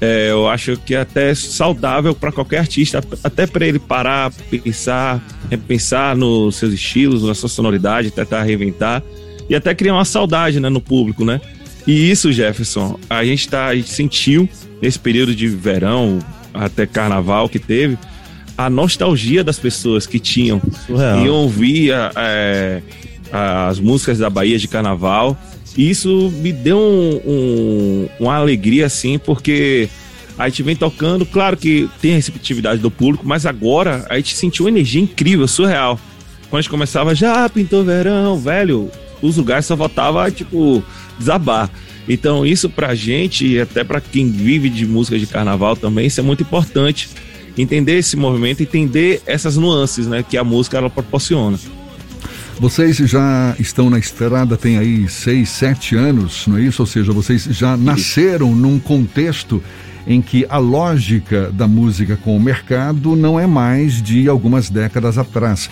É, 0.00 0.30
eu 0.30 0.48
acho 0.48 0.76
que 0.78 0.94
é 0.94 1.00
até 1.00 1.34
saudável 1.34 2.14
para 2.14 2.32
qualquer 2.32 2.58
artista, 2.58 3.02
até 3.22 3.46
para 3.46 3.66
ele 3.66 3.78
parar, 3.78 4.32
pensar, 4.50 5.22
repensar 5.50 6.16
nos 6.16 6.56
seus 6.56 6.72
estilos, 6.72 7.22
na 7.22 7.34
sua 7.34 7.48
sonoridade, 7.48 8.10
tentar 8.10 8.42
reinventar 8.42 9.02
e 9.48 9.54
até 9.54 9.74
criar 9.74 9.94
uma 9.94 10.04
saudade 10.04 10.58
né, 10.58 10.68
no 10.68 10.80
público, 10.80 11.24
né? 11.24 11.40
E 11.86 12.10
isso, 12.10 12.32
Jefferson, 12.32 12.98
a 13.10 13.24
gente, 13.24 13.48
tá, 13.48 13.66
a 13.66 13.74
gente 13.74 13.90
sentiu 13.90 14.48
nesse 14.80 14.98
período 14.98 15.34
de 15.34 15.48
verão 15.48 16.18
até 16.54 16.86
carnaval 16.86 17.48
que 17.48 17.58
teve 17.58 17.98
a 18.56 18.68
nostalgia 18.68 19.42
das 19.42 19.58
pessoas 19.58 20.06
que 20.06 20.18
tinham 20.18 20.60
e 21.24 21.28
ouvir 21.28 21.92
é, 22.16 22.82
as 23.32 23.80
músicas 23.80 24.18
da 24.18 24.28
Bahia 24.28 24.58
de 24.58 24.68
Carnaval 24.68 25.36
isso 25.76 26.30
me 26.36 26.52
deu 26.52 26.78
um, 26.78 27.20
um, 27.26 28.08
uma 28.18 28.34
alegria, 28.34 28.86
assim, 28.86 29.18
porque 29.18 29.88
a 30.38 30.48
gente 30.48 30.62
vem 30.62 30.74
tocando, 30.74 31.24
claro 31.26 31.56
que 31.56 31.88
tem 32.00 32.12
a 32.12 32.16
receptividade 32.16 32.80
do 32.80 32.90
público, 32.90 33.26
mas 33.26 33.46
agora 33.46 34.06
a 34.08 34.16
gente 34.16 34.34
sentiu 34.36 34.64
uma 34.64 34.70
energia 34.70 35.00
incrível, 35.00 35.46
surreal. 35.46 35.98
Quando 36.48 36.60
a 36.60 36.62
gente 36.62 36.70
começava, 36.70 37.14
já 37.14 37.48
pintou 37.48 37.84
verão, 37.84 38.38
velho, 38.38 38.90
os 39.22 39.36
lugares 39.36 39.66
só 39.66 39.76
faltava, 39.76 40.30
tipo, 40.30 40.82
desabar. 41.18 41.70
Então, 42.08 42.44
isso 42.44 42.68
pra 42.68 42.94
gente, 42.94 43.46
e 43.46 43.60
até 43.60 43.84
pra 43.84 44.00
quem 44.00 44.30
vive 44.30 44.68
de 44.68 44.86
música 44.86 45.18
de 45.18 45.26
carnaval 45.26 45.76
também, 45.76 46.06
isso 46.06 46.18
é 46.18 46.22
muito 46.22 46.42
importante. 46.42 47.08
Entender 47.56 47.98
esse 47.98 48.16
movimento, 48.16 48.62
entender 48.62 49.22
essas 49.26 49.56
nuances, 49.56 50.06
né, 50.06 50.24
que 50.28 50.36
a 50.36 50.42
música 50.42 50.78
ela 50.78 50.90
proporciona. 50.90 51.58
Vocês 52.60 52.98
já 52.98 53.56
estão 53.58 53.88
na 53.88 53.98
estrada 53.98 54.54
tem 54.54 54.76
aí 54.76 55.08
seis, 55.08 55.48
sete 55.48 55.96
anos, 55.96 56.46
não 56.46 56.58
é 56.58 56.60
isso? 56.60 56.82
Ou 56.82 56.86
seja, 56.86 57.10
vocês 57.10 57.44
já 57.44 57.74
nasceram 57.74 58.54
num 58.54 58.78
contexto 58.78 59.62
em 60.06 60.20
que 60.20 60.44
a 60.46 60.58
lógica 60.58 61.50
da 61.50 61.66
música 61.66 62.18
com 62.18 62.36
o 62.36 62.40
mercado 62.40 63.16
não 63.16 63.40
é 63.40 63.46
mais 63.46 64.02
de 64.02 64.28
algumas 64.28 64.68
décadas 64.68 65.16
atrás. 65.16 65.70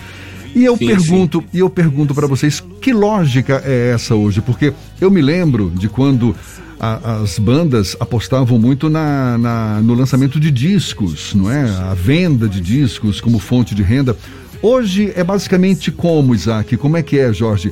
E 0.55 0.65
eu 0.65 0.75
sim, 0.77 0.87
pergunto, 0.87 1.41
sim. 1.41 1.47
e 1.53 1.59
eu 1.59 1.69
pergunto 1.69 2.15
para 2.15 2.25
vocês, 2.25 2.59
que 2.81 2.91
lógica 2.91 3.61
é 3.63 3.91
essa 3.93 4.15
hoje? 4.15 4.41
Porque 4.41 4.73
eu 4.99 5.11
me 5.11 5.21
lembro 5.21 5.69
de 5.69 5.87
quando 5.87 6.35
a, 6.79 7.21
as 7.21 7.37
bandas 7.37 7.95
apostavam 7.99 8.57
muito 8.57 8.89
na, 8.89 9.37
na, 9.37 9.79
no 9.79 9.93
lançamento 9.93 10.39
de 10.39 10.49
discos, 10.49 11.35
não 11.35 11.51
é? 11.51 11.69
A 11.69 11.93
venda 11.93 12.49
de 12.49 12.59
discos 12.59 13.21
como 13.21 13.37
fonte 13.37 13.75
de 13.75 13.83
renda. 13.83 14.17
Hoje 14.61 15.13
é 15.15 15.23
basicamente 15.23 15.91
como, 15.91 16.35
Isaac? 16.35 16.75
Como 16.77 16.97
é 16.97 17.03
que 17.03 17.17
é, 17.17 17.31
Jorge? 17.31 17.71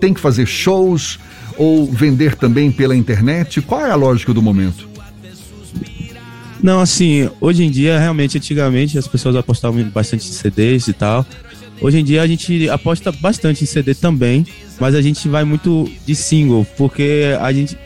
Tem 0.00 0.14
que 0.14 0.20
fazer 0.20 0.46
shows 0.46 1.18
ou 1.56 1.86
vender 1.86 2.34
também 2.36 2.70
pela 2.70 2.94
internet? 2.94 3.60
Qual 3.60 3.84
é 3.84 3.90
a 3.90 3.96
lógica 3.96 4.32
do 4.32 4.40
momento? 4.40 4.88
Não, 6.62 6.80
assim, 6.80 7.28
hoje 7.40 7.64
em 7.64 7.70
dia, 7.70 7.98
realmente, 7.98 8.36
antigamente 8.38 8.98
as 8.98 9.06
pessoas 9.06 9.36
apostavam 9.36 9.82
bastante 9.90 10.28
em 10.28 10.32
CDs 10.32 10.88
e 10.88 10.92
tal. 10.92 11.26
Hoje 11.80 11.98
em 11.98 12.04
dia 12.04 12.22
a 12.22 12.26
gente 12.26 12.68
aposta 12.68 13.12
bastante 13.12 13.62
em 13.62 13.66
CD 13.66 13.94
também, 13.94 14.44
mas 14.80 14.94
a 14.94 15.02
gente 15.02 15.28
vai 15.28 15.44
muito 15.44 15.88
de 16.04 16.14
single, 16.14 16.66
porque 16.76 17.36
a 17.40 17.52
gente 17.52 17.76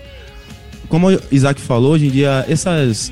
como 0.92 1.08
o 1.08 1.18
Isaac 1.30 1.58
falou, 1.58 1.92
hoje 1.92 2.08
em 2.08 2.10
dia 2.10 2.44
essas 2.46 3.10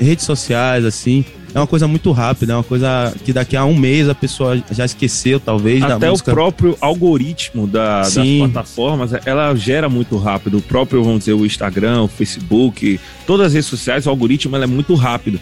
redes 0.00 0.24
sociais, 0.24 0.84
assim, 0.84 1.24
é 1.54 1.58
uma 1.60 1.66
coisa 1.68 1.86
muito 1.86 2.10
rápida, 2.10 2.52
é 2.52 2.56
uma 2.56 2.64
coisa 2.64 3.14
que 3.24 3.32
daqui 3.32 3.56
a 3.56 3.64
um 3.64 3.76
mês 3.76 4.08
a 4.08 4.14
pessoa 4.14 4.60
já 4.72 4.84
esqueceu, 4.84 5.38
talvez, 5.38 5.82
Até 5.82 6.10
o 6.10 6.18
próprio 6.18 6.76
algoritmo 6.80 7.66
da, 7.66 8.00
das 8.00 8.14
plataformas, 8.14 9.12
ela 9.24 9.54
gera 9.54 9.88
muito 9.88 10.18
rápido. 10.18 10.58
O 10.58 10.62
próprio, 10.62 11.04
vamos 11.04 11.20
dizer, 11.20 11.34
o 11.34 11.46
Instagram, 11.46 12.02
o 12.02 12.08
Facebook, 12.08 12.98
todas 13.24 13.46
as 13.46 13.52
redes 13.52 13.68
sociais, 13.68 14.04
o 14.06 14.10
algoritmo 14.10 14.56
é 14.56 14.66
muito 14.66 14.94
rápido. 14.94 15.38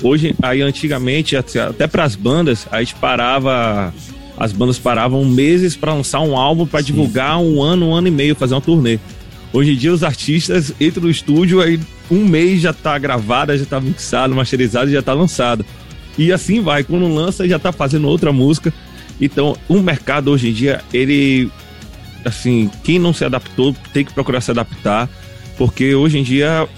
Hoje, 0.00 0.36
aí 0.40 0.62
antigamente, 0.62 1.36
até 1.36 1.86
para 1.88 2.04
as 2.04 2.14
bandas, 2.14 2.66
a 2.70 2.78
gente 2.78 2.94
parava 2.94 3.92
as 4.38 4.52
bandas 4.52 4.78
paravam 4.78 5.22
meses 5.26 5.76
para 5.76 5.92
lançar 5.92 6.20
um 6.20 6.34
álbum 6.34 6.66
para 6.66 6.80
divulgar 6.80 7.38
um 7.38 7.62
ano, 7.62 7.88
um 7.88 7.94
ano 7.94 8.08
e 8.08 8.10
meio, 8.10 8.34
fazer 8.34 8.54
uma 8.54 8.60
turnê. 8.60 8.98
Hoje 9.52 9.72
em 9.72 9.76
dia 9.76 9.92
os 9.92 10.04
artistas 10.04 10.72
entram 10.80 11.04
no 11.04 11.10
estúdio, 11.10 11.60
aí 11.60 11.80
um 12.10 12.24
mês 12.24 12.60
já 12.60 12.72
tá 12.72 12.96
gravada, 12.98 13.56
já 13.56 13.64
tá 13.64 13.80
mixado, 13.80 14.34
masterizado, 14.34 14.90
já 14.90 15.02
tá 15.02 15.12
lançado. 15.12 15.64
E 16.16 16.32
assim 16.32 16.60
vai, 16.60 16.84
quando 16.84 17.12
lança 17.12 17.48
já 17.48 17.58
tá 17.58 17.72
fazendo 17.72 18.06
outra 18.08 18.32
música. 18.32 18.72
Então, 19.20 19.56
o 19.68 19.80
mercado 19.80 20.30
hoje 20.30 20.48
em 20.48 20.52
dia, 20.52 20.80
ele 20.92 21.50
assim, 22.24 22.70
quem 22.84 22.98
não 22.98 23.12
se 23.12 23.24
adaptou 23.24 23.74
tem 23.92 24.04
que 24.04 24.12
procurar 24.12 24.40
se 24.40 24.50
adaptar, 24.50 25.08
porque 25.56 25.94
hoje 25.94 26.18
em 26.18 26.22
dia 26.22 26.68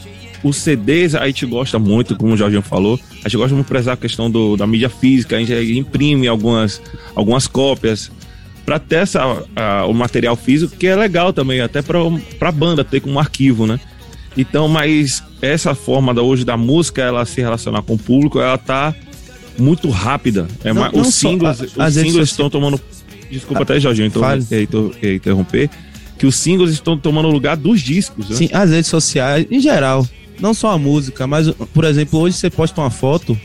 os 0.42 0.56
CDs 0.56 1.14
a 1.14 1.26
gente 1.26 1.46
gosta 1.46 1.78
muito, 1.78 2.16
como 2.16 2.34
o 2.34 2.36
Jorginho 2.36 2.62
falou, 2.62 2.98
a 3.24 3.28
gente 3.28 3.36
gosta 3.36 3.54
muito 3.54 3.66
de 3.66 3.72
prezar 3.72 3.94
a 3.94 3.96
questão 3.96 4.30
do, 4.30 4.56
da 4.56 4.66
mídia 4.66 4.88
física, 4.88 5.36
a 5.36 5.38
gente 5.38 5.78
imprime 5.78 6.26
algumas, 6.26 6.82
algumas 7.14 7.46
cópias, 7.46 8.10
para 8.64 8.78
ter 8.78 8.96
essa, 8.96 9.44
a, 9.56 9.86
o 9.86 9.92
material 9.92 10.36
físico, 10.36 10.76
que 10.76 10.86
é 10.86 10.96
legal 10.96 11.32
também, 11.32 11.60
até 11.60 11.82
para 11.82 11.98
a 12.40 12.52
banda 12.52 12.84
ter 12.84 13.00
como 13.00 13.18
arquivo, 13.18 13.66
né? 13.66 13.78
Então, 14.36 14.68
mas 14.68 15.22
essa 15.40 15.74
forma 15.74 16.14
da, 16.14 16.22
hoje 16.22 16.44
da 16.44 16.56
música, 16.56 17.02
ela 17.02 17.24
se 17.24 17.40
relacionar 17.40 17.82
com 17.82 17.94
o 17.94 17.98
público, 17.98 18.40
ela 18.40 18.56
tá 18.56 18.94
muito 19.58 19.90
rápida. 19.90 20.46
É 20.64 20.72
não, 20.72 20.90
não 20.90 21.00
os 21.00 21.14
singles, 21.14 21.58
só, 21.58 21.82
a, 21.82 21.88
os 21.88 21.94
singles 21.94 22.30
estão 22.30 22.48
tomando. 22.48 22.80
Desculpa 23.30 23.62
até, 23.62 23.80
Jorginho, 23.80 24.06
então, 24.06 24.22
interromper. 25.02 25.70
Que 26.18 26.26
os 26.26 26.36
singles 26.36 26.70
estão 26.70 26.96
tomando 26.96 27.28
lugar 27.28 27.56
dos 27.56 27.80
discos. 27.80 28.28
Né? 28.28 28.36
Sim, 28.36 28.48
as 28.52 28.70
redes 28.70 28.88
sociais, 28.88 29.46
em 29.50 29.60
geral. 29.60 30.06
Não 30.40 30.54
só 30.54 30.70
a 30.70 30.78
música, 30.78 31.26
mas, 31.26 31.50
por 31.72 31.84
exemplo, 31.84 32.18
hoje 32.18 32.36
você 32.36 32.50
posta 32.50 32.80
uma 32.80 32.90
foto, 32.90 33.38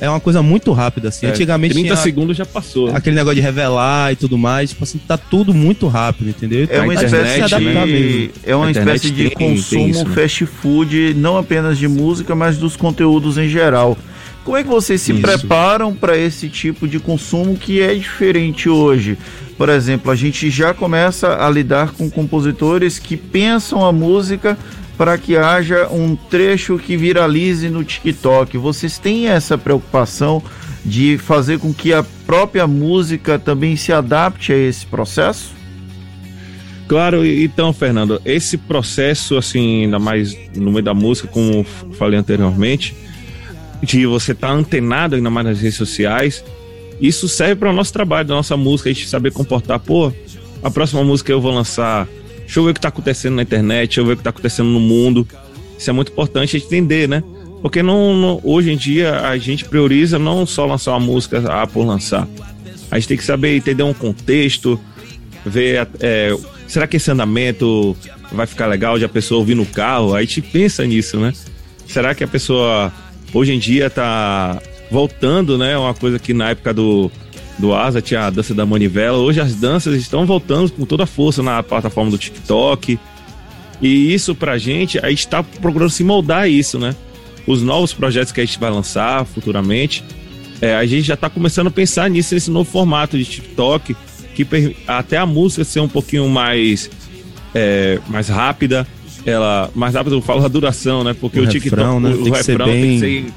é 0.00 0.08
uma 0.08 0.20
coisa 0.20 0.42
muito 0.42 0.72
rápida, 0.72 1.08
assim. 1.08 1.26
É, 1.26 1.30
Antigamente. 1.30 1.74
30 1.74 1.88
tinha 1.88 1.96
segundos 2.02 2.36
já 2.36 2.44
passou. 2.44 2.94
Aquele 2.94 3.16
negócio 3.16 3.36
de 3.36 3.40
revelar 3.40 4.12
e 4.12 4.16
tudo 4.16 4.36
mais. 4.36 4.70
Tipo 4.70 4.84
assim, 4.84 4.98
tá 4.98 5.16
tudo 5.16 5.54
muito 5.54 5.86
rápido, 5.86 6.28
entendeu? 6.30 6.66
É 6.70 6.80
uma 6.80 6.94
espécie 6.94 7.56
de. 7.56 8.30
É 8.44 8.56
uma 8.56 8.70
espécie 8.70 9.10
de 9.10 9.30
consumo 9.30 9.88
isso, 9.88 10.08
né? 10.08 10.14
fast 10.14 10.46
food, 10.46 11.14
não 11.14 11.36
apenas 11.36 11.78
de 11.78 11.88
música, 11.88 12.34
mas 12.34 12.58
dos 12.58 12.76
conteúdos 12.76 13.38
em 13.38 13.48
geral. 13.48 13.96
Como 14.44 14.56
é 14.56 14.62
que 14.62 14.68
vocês 14.68 15.00
se 15.00 15.12
isso. 15.12 15.20
preparam 15.20 15.92
para 15.92 16.16
esse 16.16 16.48
tipo 16.48 16.86
de 16.86 17.00
consumo 17.00 17.56
que 17.56 17.80
é 17.80 17.92
diferente 17.94 18.68
hoje? 18.68 19.18
Por 19.58 19.68
exemplo, 19.68 20.12
a 20.12 20.14
gente 20.14 20.50
já 20.50 20.72
começa 20.72 21.44
a 21.44 21.50
lidar 21.50 21.92
com 21.92 22.08
compositores 22.10 22.98
que 22.98 23.16
pensam 23.16 23.84
a 23.84 23.90
música 23.90 24.56
para 24.96 25.18
que 25.18 25.36
haja 25.36 25.88
um 25.88 26.16
trecho 26.16 26.78
que 26.78 26.96
viralize 26.96 27.68
no 27.68 27.84
TikTok. 27.84 28.56
Vocês 28.56 28.98
têm 28.98 29.28
essa 29.28 29.58
preocupação 29.58 30.42
de 30.84 31.18
fazer 31.18 31.58
com 31.58 31.72
que 31.74 31.92
a 31.92 32.04
própria 32.26 32.66
música 32.66 33.38
também 33.38 33.76
se 33.76 33.92
adapte 33.92 34.52
a 34.52 34.56
esse 34.56 34.86
processo? 34.86 35.54
Claro, 36.88 37.26
então, 37.26 37.72
Fernando, 37.72 38.22
esse 38.24 38.56
processo, 38.56 39.36
assim, 39.36 39.84
ainda 39.84 39.98
mais 39.98 40.36
no 40.54 40.70
meio 40.70 40.84
da 40.84 40.94
música, 40.94 41.26
como 41.26 41.64
falei 41.98 42.18
anteriormente, 42.18 42.94
de 43.82 44.06
você 44.06 44.32
estar 44.32 44.48
tá 44.48 44.52
antenado 44.54 45.16
ainda 45.16 45.28
mais 45.28 45.46
nas 45.46 45.60
redes 45.60 45.76
sociais, 45.76 46.44
isso 47.00 47.28
serve 47.28 47.56
para 47.56 47.70
o 47.70 47.72
nosso 47.72 47.92
trabalho, 47.92 48.28
da 48.28 48.34
nossa 48.34 48.56
música, 48.56 48.88
a 48.88 48.92
gente 48.92 49.08
saber 49.08 49.32
comportar. 49.32 49.80
Pô, 49.80 50.12
a 50.62 50.70
próxima 50.70 51.02
música 51.02 51.32
eu 51.32 51.40
vou 51.40 51.52
lançar 51.52 52.06
Deixa 52.46 52.60
eu 52.60 52.64
ver 52.64 52.70
o 52.70 52.74
que 52.74 52.78
está 52.78 52.88
acontecendo 52.88 53.34
na 53.34 53.42
internet, 53.42 53.88
deixa 53.88 54.00
eu 54.00 54.06
ver 54.06 54.12
o 54.12 54.16
que 54.16 54.20
está 54.20 54.30
acontecendo 54.30 54.68
no 54.70 54.80
mundo. 54.80 55.26
Isso 55.76 55.90
é 55.90 55.92
muito 55.92 56.12
importante 56.12 56.56
entender, 56.56 57.08
né? 57.08 57.22
Porque 57.60 57.82
não, 57.82 58.14
não, 58.14 58.40
hoje 58.44 58.70
em 58.70 58.76
dia 58.76 59.20
a 59.20 59.36
gente 59.36 59.64
prioriza 59.64 60.18
não 60.18 60.46
só 60.46 60.64
lançar 60.64 60.92
uma 60.92 61.00
música 61.00 61.42
ah, 61.48 61.66
por 61.66 61.84
lançar. 61.84 62.26
A 62.90 62.98
gente 62.98 63.08
tem 63.08 63.16
que 63.16 63.24
saber 63.24 63.56
entender 63.56 63.82
um 63.82 63.92
contexto, 63.92 64.80
ver 65.44 65.88
é, 66.00 66.36
será 66.68 66.86
que 66.86 66.96
esse 66.96 67.10
andamento 67.10 67.96
vai 68.30 68.46
ficar 68.46 68.66
legal 68.66 68.98
de 68.98 69.04
a 69.04 69.08
pessoa 69.08 69.40
ouvir 69.40 69.54
no 69.54 69.66
carro? 69.66 70.14
Aí 70.14 70.24
a 70.24 70.26
gente 70.26 70.42
pensa 70.42 70.86
nisso, 70.86 71.18
né? 71.18 71.32
Será 71.88 72.14
que 72.14 72.22
a 72.22 72.28
pessoa 72.28 72.92
hoje 73.34 73.52
em 73.52 73.58
dia 73.58 73.86
está 73.86 74.60
voltando, 74.90 75.58
né? 75.58 75.76
Uma 75.76 75.94
coisa 75.94 76.18
que 76.18 76.32
na 76.32 76.50
época 76.50 76.72
do 76.72 77.10
do 77.58 77.74
Asa, 77.74 78.02
tinha 78.02 78.26
a 78.26 78.30
dança 78.30 78.54
da 78.54 78.66
manivela. 78.66 79.18
Hoje 79.18 79.40
as 79.40 79.54
danças 79.54 79.94
estão 80.00 80.26
voltando 80.26 80.70
com 80.70 80.84
toda 80.84 81.04
a 81.04 81.06
força 81.06 81.42
na 81.42 81.62
plataforma 81.62 82.10
do 82.10 82.18
TikTok. 82.18 82.98
E 83.80 84.14
isso 84.14 84.34
pra 84.34 84.58
gente, 84.58 84.98
a 84.98 85.10
gente 85.10 85.28
tá 85.28 85.42
procurando 85.42 85.90
se 85.90 86.04
moldar 86.04 86.48
isso, 86.48 86.78
né? 86.78 86.94
Os 87.46 87.62
novos 87.62 87.92
projetos 87.92 88.32
que 88.32 88.40
a 88.40 88.44
gente 88.44 88.58
vai 88.58 88.70
lançar 88.70 89.24
futuramente, 89.24 90.02
é, 90.60 90.74
a 90.74 90.84
gente 90.86 91.02
já 91.02 91.16
tá 91.16 91.28
começando 91.28 91.68
a 91.68 91.70
pensar 91.70 92.08
nisso, 92.08 92.34
nesse 92.34 92.50
novo 92.50 92.70
formato 92.70 93.16
de 93.18 93.24
TikTok, 93.24 93.94
que 94.34 94.76
até 94.86 95.16
a 95.16 95.26
música 95.26 95.64
ser 95.64 95.80
um 95.80 95.88
pouquinho 95.88 96.28
mais, 96.28 96.90
é, 97.54 97.98
mais 98.08 98.28
rápida, 98.28 98.86
ela 99.24 99.70
mais 99.74 99.94
rápido 99.94 100.16
eu 100.16 100.22
falo 100.22 100.44
a 100.44 100.48
duração, 100.48 101.04
né? 101.04 101.14
Porque 101.18 101.38
o, 101.38 101.44
o 101.44 101.46
TikTok, 101.46 101.76
refrão, 101.76 102.00
né? 102.00 102.10
o, 102.10 102.28
o 102.28 102.32
refrão 102.32 102.66
bem... 102.66 102.82
tem 102.82 102.92
que 102.94 102.98
ser 103.00 103.32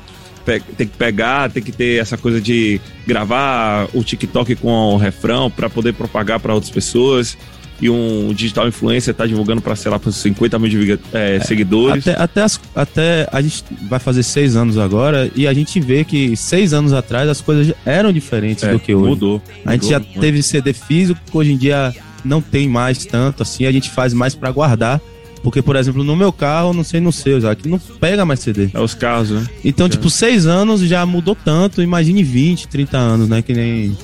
tem 0.46 0.88
que 0.88 0.98
pegar, 0.98 1.50
tem 1.50 1.62
que 1.62 1.72
ter 1.72 2.01
essa 2.01 2.17
coisa 2.17 2.41
de 2.41 2.79
gravar 3.05 3.88
o 3.93 4.03
TikTok 4.03 4.55
com 4.55 4.93
o 4.93 4.98
refrão 4.98 5.50
para 5.50 5.69
poder 5.69 5.93
propagar 5.93 6.39
para 6.39 6.53
outras 6.53 6.72
pessoas. 6.72 7.38
E 7.81 7.89
um 7.89 8.34
digital 8.34 8.67
influencer 8.67 9.13
tá 9.13 9.25
divulgando 9.25 9.62
para, 9.62 9.74
sei 9.74 9.89
lá, 9.89 9.98
para 9.98 10.12
50 10.12 10.60
mil 10.60 10.69
de, 10.69 11.00
é, 11.13 11.38
é, 11.38 11.39
seguidores. 11.39 12.05
Até, 12.05 12.22
até, 12.22 12.41
as, 12.41 12.60
até 12.75 13.29
a 13.31 13.41
gente 13.41 13.63
vai 13.88 14.00
fazer 14.00 14.24
seis 14.24 14.58
anos 14.58 14.77
agora 14.77 15.31
e 15.34 15.48
a 15.48 15.53
gente 15.53 15.79
vê 15.79 16.03
que 16.03 16.36
seis 16.36 16.74
anos 16.74 16.91
atrás 16.91 17.29
as 17.29 17.39
coisas 17.39 17.74
eram 17.86 18.12
diferentes 18.12 18.65
é, 18.65 18.74
do 18.74 18.79
que 18.79 18.93
hoje. 18.93 19.08
Mudou. 19.08 19.41
A 19.65 19.74
gente 19.74 19.88
já 19.88 20.00
muito. 20.00 20.19
teve 20.19 20.43
CD 20.43 20.74
físico, 20.74 21.22
hoje 21.31 21.53
em 21.53 21.58
dia 21.58 21.96
não 22.25 22.41
tem 22.41 22.67
mais 22.67 23.05
tanto 23.05 23.43
assim, 23.43 23.65
a 23.65 23.72
gente 23.72 23.89
faz 23.89 24.13
mais 24.13 24.36
para 24.36 24.51
guardar 24.51 25.00
porque, 25.43 25.62
por 25.62 25.75
exemplo, 25.75 26.03
no 26.03 26.15
meu 26.15 26.31
carro, 26.31 26.74
não 26.74 26.84
sei 26.84 27.00
no 27.00 27.12
seu, 27.12 27.39
já 27.39 27.55
que 27.55 27.67
não 27.67 27.79
pega 27.79 28.25
mais 28.25 28.39
CD. 28.39 28.69
É 28.74 28.79
os 28.79 28.93
carros, 28.93 29.29
né? 29.29 29.46
Então, 29.63 29.86
é. 29.86 29.89
tipo, 29.89 30.10
seis 30.10 30.46
anos 30.46 30.81
já 30.81 31.05
mudou 31.05 31.36
tanto, 31.36 31.81
imagine 31.81 32.24
20, 32.24 32.67
30 32.67 32.98
anos, 32.98 33.29
né? 33.29 33.41
Que 33.41 33.53
nem 33.53 33.98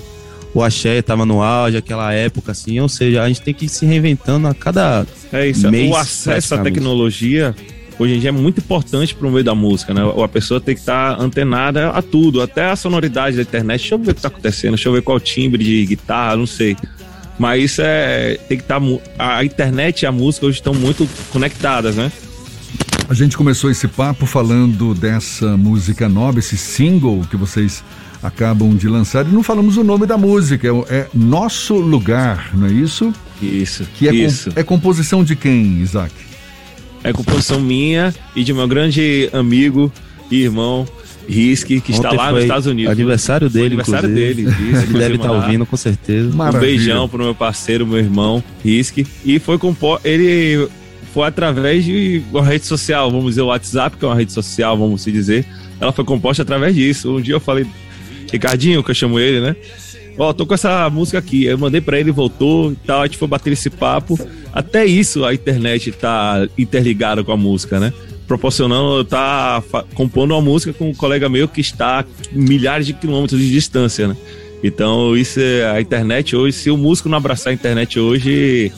o 0.54 0.64
axé 0.64 1.02
tava 1.02 1.26
no 1.26 1.42
auge, 1.42 1.76
aquela 1.76 2.14
época, 2.14 2.54
assim. 2.54 2.80
Ou 2.80 2.88
seja, 2.88 3.22
a 3.22 3.28
gente 3.28 3.42
tem 3.42 3.54
que 3.54 3.66
ir 3.66 3.70
se 3.70 3.86
reinventando 3.86 4.48
a 4.48 4.54
cada 4.54 5.06
é 5.32 5.50
isso, 5.50 5.70
mês. 5.70 5.92
O 5.92 5.96
acesso 5.96 6.56
à 6.56 6.58
tecnologia 6.60 7.54
hoje 8.00 8.16
em 8.16 8.20
dia 8.20 8.30
é 8.30 8.32
muito 8.32 8.60
importante 8.60 9.16
para 9.16 9.28
o 9.28 9.32
meio 9.32 9.44
da 9.44 9.56
música, 9.56 9.94
né? 9.94 10.02
A 10.24 10.28
pessoa 10.28 10.60
tem 10.60 10.76
que 10.76 10.82
estar 10.82 11.18
tá 11.18 11.24
antenada 11.24 11.90
a 11.90 12.02
tudo, 12.02 12.42
até 12.42 12.70
a 12.70 12.76
sonoridade 12.76 13.36
da 13.36 13.42
internet. 13.42 13.82
Deixa 13.82 13.96
eu 13.96 14.00
ver 14.00 14.12
o 14.12 14.14
que 14.14 14.20
está 14.20 14.28
acontecendo, 14.28 14.72
deixa 14.72 14.90
eu 14.90 14.94
ver 14.94 15.02
qual 15.02 15.20
timbre 15.20 15.64
de 15.64 15.86
guitarra, 15.86 16.36
não 16.36 16.48
sei. 16.48 16.76
Mas 17.38 17.64
isso 17.64 17.82
é. 17.84 18.38
Tem 18.48 18.58
que 18.58 18.64
estar. 18.64 18.80
Tá, 18.80 19.38
a 19.38 19.46
internet 19.46 20.04
e 20.04 20.06
a 20.06 20.12
música 20.12 20.46
hoje 20.46 20.60
estão 20.60 20.74
muito 20.74 21.08
conectadas, 21.32 21.96
né? 21.96 22.12
A 23.08 23.14
gente 23.14 23.38
começou 23.38 23.70
esse 23.70 23.88
papo 23.88 24.26
falando 24.26 24.96
dessa 24.96 25.56
música 25.56 26.10
nova, 26.10 26.40
esse 26.40 26.58
single 26.58 27.22
que 27.30 27.38
vocês 27.38 27.84
acabam 28.24 28.76
de 28.76 28.88
lançar 28.88 29.26
e 29.28 29.30
não 29.30 29.44
falamos 29.44 29.78
o 29.78 29.84
nome 29.84 30.08
da 30.08 30.18
música, 30.18 30.68
é, 30.68 30.96
é 30.96 31.08
Nosso 31.14 31.76
Lugar, 31.76 32.50
não 32.56 32.66
é 32.66 32.72
isso? 32.72 33.14
Isso. 33.40 33.86
Que 33.94 34.08
é, 34.10 34.14
isso. 34.14 34.52
Com, 34.52 34.60
é 34.60 34.64
composição 34.64 35.24
de 35.24 35.36
quem, 35.36 35.82
Isaac? 35.82 36.12
É 37.04 37.14
composição 37.14 37.60
minha 37.60 38.14
e 38.36 38.44
de 38.44 38.52
meu 38.52 38.68
grande 38.68 39.30
amigo 39.32 39.92
e 40.32 40.42
irmão 40.42 40.88
Risque, 41.28 41.82
que 41.82 41.92
está 41.92 42.12
lá 42.12 42.32
nos 42.32 42.44
Estados 42.44 42.68
Unidos. 42.68 42.92
Aniversário 42.92 43.50
dele, 43.50 43.68
aniversário 43.68 44.10
inclusive. 44.10 44.44
dele. 44.44 44.72
Isso, 44.72 44.84
Ele 44.84 45.00
deve 45.00 45.16
estar 45.16 45.30
tá 45.30 45.34
ouvindo, 45.34 45.66
com 45.66 45.78
certeza. 45.78 46.36
Maravilha. 46.36 46.58
Um 46.58 46.62
beijão 46.62 47.10
pro 47.10 47.24
meu 47.24 47.36
parceiro, 47.36 47.86
meu 47.86 47.98
irmão, 47.98 48.44
Risque. 48.64 49.06
E 49.26 49.40
foi 49.40 49.58
com 49.58 49.76
ele 50.04 50.68
foi 51.16 51.28
através 51.28 51.86
de 51.86 52.22
uma 52.30 52.44
rede 52.44 52.66
social, 52.66 53.10
vamos 53.10 53.28
dizer, 53.28 53.42
o 53.42 53.46
WhatsApp, 53.46 53.96
que 53.96 54.04
é 54.04 54.08
uma 54.08 54.16
rede 54.16 54.34
social, 54.34 54.78
vamos 54.78 55.02
se 55.02 55.14
dizer. 55.14 55.46
Ela 55.80 55.94
foi 55.94 56.04
composta 56.04 56.44
através 56.44 56.76
disso. 56.76 57.16
Um 57.16 57.22
dia 57.22 57.36
eu 57.36 57.40
falei, 57.40 57.66
Ricardinho, 58.30 58.84
que 58.84 58.92
eu 58.92 58.96
chamo 58.96 59.18
ele, 59.18 59.40
né? 59.40 59.56
Ó, 60.18 60.30
oh, 60.30 60.34
tô 60.34 60.46
com 60.46 60.54
essa 60.54 60.90
música 60.90 61.18
aqui. 61.18 61.46
Eu 61.46 61.58
mandei 61.58 61.80
para 61.80 61.98
ele, 61.98 62.12
voltou 62.12 62.72
e 62.72 62.76
tal. 62.76 63.02
A 63.02 63.06
gente 63.06 63.18
foi 63.18 63.28
bater 63.28 63.54
esse 63.54 63.70
papo. 63.70 64.20
Até 64.52 64.86
isso 64.86 65.24
a 65.24 65.34
internet 65.34 65.92
tá 65.94 66.48
interligada 66.58 67.24
com 67.24 67.32
a 67.32 67.38
música, 67.38 67.80
né? 67.80 67.94
Proporcionando, 68.28 69.04
tá 69.06 69.64
compondo 69.94 70.32
uma 70.32 70.42
música 70.42 70.74
com 70.74 70.90
um 70.90 70.94
colega 70.94 71.30
meu 71.30 71.48
que 71.48 71.62
está 71.62 72.00
a 72.00 72.06
milhares 72.32 72.88
de 72.88 72.94
quilômetros 72.94 73.40
de 73.40 73.52
distância, 73.52 74.08
né? 74.08 74.18
Então, 74.64 75.16
isso 75.16 75.40
é 75.40 75.70
a 75.70 75.80
internet 75.80 76.36
hoje. 76.36 76.58
Se 76.58 76.72
o 76.72 76.78
músico 76.78 77.08
não 77.08 77.18
abraçar 77.18 77.52
a 77.52 77.54
internet 77.54 78.00
hoje, 78.00 78.72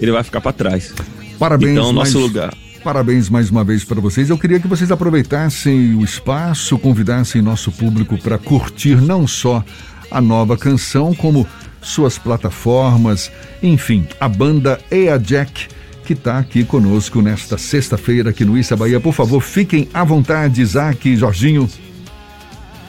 ele 0.00 0.10
vai 0.10 0.22
ficar 0.22 0.40
para 0.40 0.52
trás. 0.52 0.94
Parabéns, 1.38 1.72
então, 1.72 1.92
nosso 1.92 2.18
mais, 2.18 2.28
lugar. 2.28 2.54
Parabéns 2.82 3.28
mais 3.28 3.50
uma 3.50 3.62
vez 3.62 3.84
para 3.84 4.00
vocês. 4.00 4.30
Eu 4.30 4.38
queria 4.38 4.58
que 4.58 4.66
vocês 4.66 4.90
aproveitassem 4.90 5.94
o 5.94 6.02
espaço, 6.02 6.78
convidassem 6.78 7.42
nosso 7.42 7.70
público 7.72 8.16
para 8.16 8.38
curtir 8.38 8.96
não 8.96 9.26
só 9.26 9.62
a 10.10 10.20
nova 10.20 10.56
canção, 10.56 11.14
como 11.14 11.46
suas 11.82 12.16
plataformas, 12.16 13.30
enfim, 13.62 14.06
a 14.18 14.28
banda 14.28 14.80
Ea 14.90 15.18
Jack 15.18 15.68
que 16.04 16.12
está 16.12 16.38
aqui 16.38 16.64
conosco 16.64 17.20
nesta 17.22 17.56
sexta-feira 17.56 18.30
aqui 18.30 18.44
no 18.44 18.56
Issa 18.56 18.76
Bahia. 18.76 19.00
Por 19.00 19.12
favor, 19.12 19.40
fiquem 19.40 19.88
à 19.92 20.04
vontade, 20.04 20.60
Isaac 20.60 21.08
e 21.08 21.16
Jorginho. 21.16 21.68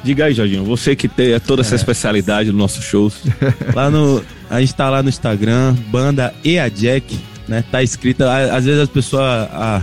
Diga 0.04 0.26
aí, 0.26 0.34
Jorginho, 0.34 0.64
você 0.64 0.96
que 0.96 1.08
tem 1.08 1.40
toda 1.40 1.62
essa 1.62 1.74
é. 1.74 1.78
especialidade 1.78 2.52
no 2.52 2.58
nosso 2.58 2.82
show. 2.82 3.12
lá 3.74 3.90
no, 3.90 4.24
a 4.50 4.60
gente 4.60 4.70
está 4.70 4.90
lá 4.90 5.02
no 5.02 5.10
Instagram, 5.10 5.74
banda 5.90 6.34
Ea 6.44 6.70
Jack, 6.70 7.18
né? 7.48 7.64
Tá 7.72 7.82
escrita, 7.82 8.32
às 8.54 8.66
vezes 8.66 8.82
as 8.82 8.90
pessoas 8.90 9.24
ah, 9.52 9.82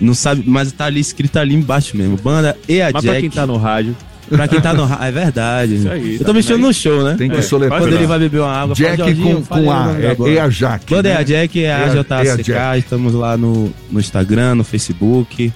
não 0.00 0.14
sabe, 0.14 0.44
mas 0.46 0.70
tá 0.70 0.84
ali 0.84 1.00
escrita 1.00 1.40
ali 1.40 1.54
embaixo 1.54 1.96
mesmo, 1.96 2.16
banda 2.16 2.56
Ea 2.68 2.90
mas 2.92 3.02
Jack. 3.02 3.14
Pra 3.14 3.20
quem 3.20 3.30
tá 3.30 3.46
no 3.46 3.56
rádio, 3.56 3.96
Pra 4.36 4.48
quem 4.48 4.60
tá 4.60 4.72
no 4.72 4.82
É 5.02 5.10
verdade. 5.10 5.76
Isso 5.76 5.88
aí, 5.88 6.14
eu 6.14 6.18
tô 6.18 6.24
tá 6.24 6.32
mexendo 6.32 6.60
no 6.60 6.72
show, 6.72 7.04
né? 7.04 7.14
Tem 7.16 7.30
que 7.30 7.36
é, 7.36 7.42
soletrar. 7.42 7.80
Quando 7.80 7.94
ele 7.94 8.06
vai 8.06 8.18
beber 8.18 8.40
uma 8.40 8.52
água, 8.52 8.74
Jack 8.74 8.96
fala, 8.96 9.14
com, 9.14 9.42
com 9.42 9.70
A, 9.70 9.96
é, 10.00 10.34
é 10.34 10.40
a 10.40 10.48
Jack. 10.48 10.86
Quando 10.86 11.06
né? 11.06 11.12
é 11.12 11.16
a 11.16 11.22
Jack, 11.22 11.64
é 11.64 11.72
a 11.72 11.88
JACK. 11.88 12.78
Estamos 12.78 13.14
lá 13.14 13.36
no, 13.36 13.72
no 13.90 14.00
Instagram, 14.00 14.56
no 14.56 14.64
Facebook, 14.64 15.52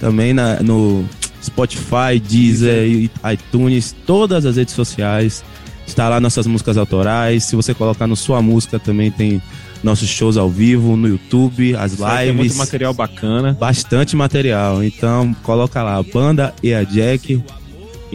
também 0.00 0.32
na, 0.32 0.62
no 0.62 1.04
Spotify, 1.42 2.18
Deezer, 2.22 3.10
iTunes, 3.32 3.94
todas 4.06 4.44
as 4.44 4.56
redes 4.56 4.74
sociais. 4.74 5.44
Está 5.86 6.08
lá 6.08 6.20
nossas 6.20 6.46
músicas 6.46 6.76
autorais. 6.76 7.44
Se 7.44 7.54
você 7.54 7.72
colocar 7.72 8.06
no 8.06 8.16
Sua 8.16 8.42
Música, 8.42 8.78
também 8.78 9.10
tem 9.10 9.40
nossos 9.82 10.08
shows 10.08 10.36
ao 10.36 10.50
vivo 10.50 10.96
no 10.96 11.06
YouTube, 11.06 11.76
as 11.76 11.92
lives. 11.92 12.16
Tem 12.18 12.32
muito 12.32 12.56
material 12.56 12.92
bacana. 12.92 13.52
Bastante 13.52 14.16
material. 14.16 14.82
Então, 14.82 15.34
coloca 15.42 15.82
lá, 15.82 16.02
Banda 16.02 16.52
e 16.62 16.74
a 16.74 16.82
Jack. 16.82 17.42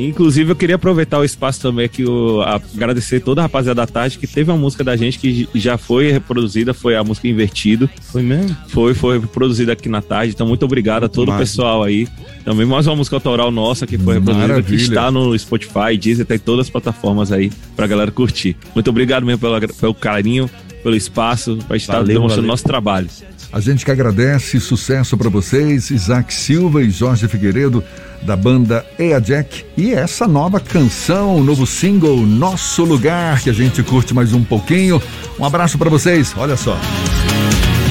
Inclusive, 0.07 0.51
eu 0.51 0.55
queria 0.55 0.75
aproveitar 0.75 1.19
o 1.19 1.23
espaço 1.23 1.61
também 1.61 1.85
aqui, 1.85 2.03
o, 2.05 2.41
agradecer 2.41 3.19
toda 3.19 3.41
a 3.41 3.43
rapaziada 3.43 3.81
da 3.81 3.87
tarde 3.87 4.17
que 4.17 4.27
teve 4.27 4.51
uma 4.51 4.57
música 4.57 4.83
da 4.83 4.95
gente 4.95 5.19
que 5.19 5.47
já 5.55 5.77
foi 5.77 6.11
reproduzida, 6.11 6.73
foi 6.73 6.95
a 6.95 7.03
música 7.03 7.27
Invertido. 7.27 7.89
Foi 8.01 8.21
mesmo? 8.21 8.55
Foi, 8.67 8.93
foi 8.93 9.19
reproduzida 9.19 9.73
aqui 9.73 9.89
na 9.89 10.01
tarde. 10.01 10.33
Então, 10.33 10.47
muito 10.47 10.63
obrigado 10.65 11.05
a 11.05 11.09
todo 11.09 11.31
o 11.31 11.37
pessoal 11.37 11.83
aí. 11.83 12.07
Também 12.43 12.65
mais 12.65 12.87
uma 12.87 12.95
música 12.95 13.15
autoral 13.15 13.51
nossa 13.51 13.85
que 13.85 13.97
foi 13.97 14.15
reproduzida, 14.15 14.47
Maravilha. 14.47 14.77
que 14.77 14.83
está 14.83 15.11
no 15.11 15.37
Spotify, 15.37 15.97
Deezer, 15.99 16.25
tem 16.25 16.39
todas 16.39 16.65
as 16.65 16.69
plataformas 16.69 17.31
aí 17.31 17.51
pra 17.75 17.87
galera 17.87 18.11
curtir. 18.11 18.55
Muito 18.73 18.89
obrigado 18.89 19.25
mesmo 19.25 19.39
pelo, 19.39 19.59
pelo 19.73 19.93
carinho, 19.93 20.49
pelo 20.83 20.95
espaço, 20.95 21.57
pra 21.67 21.77
estar 21.77 22.03
demonstrando 22.03 22.47
nosso 22.47 22.63
trabalho. 22.63 23.07
A 23.51 23.59
gente 23.59 23.83
que 23.83 23.91
agradece, 23.91 24.59
sucesso 24.61 25.17
para 25.17 25.29
vocês, 25.29 25.91
Isaac 25.91 26.33
Silva 26.33 26.81
e 26.81 26.89
Jorge 26.89 27.27
Figueiredo, 27.27 27.83
da 28.21 28.35
banda 28.35 28.85
Ea 28.97 29.19
Jack. 29.19 29.65
E 29.75 29.93
essa 29.93 30.25
nova 30.25 30.59
canção, 30.59 31.43
novo 31.43 31.65
single, 31.67 32.17
Nosso 32.17 32.85
Lugar, 32.85 33.41
que 33.41 33.49
a 33.49 33.53
gente 33.53 33.83
curte 33.83 34.13
mais 34.13 34.31
um 34.31 34.43
pouquinho. 34.43 35.01
Um 35.37 35.43
abraço 35.43 35.77
para 35.77 35.89
vocês, 35.89 36.33
olha 36.37 36.55
só. 36.55 36.79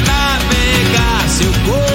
Navegar 0.06 1.28
seu 1.28 1.52
corpo 1.70 1.89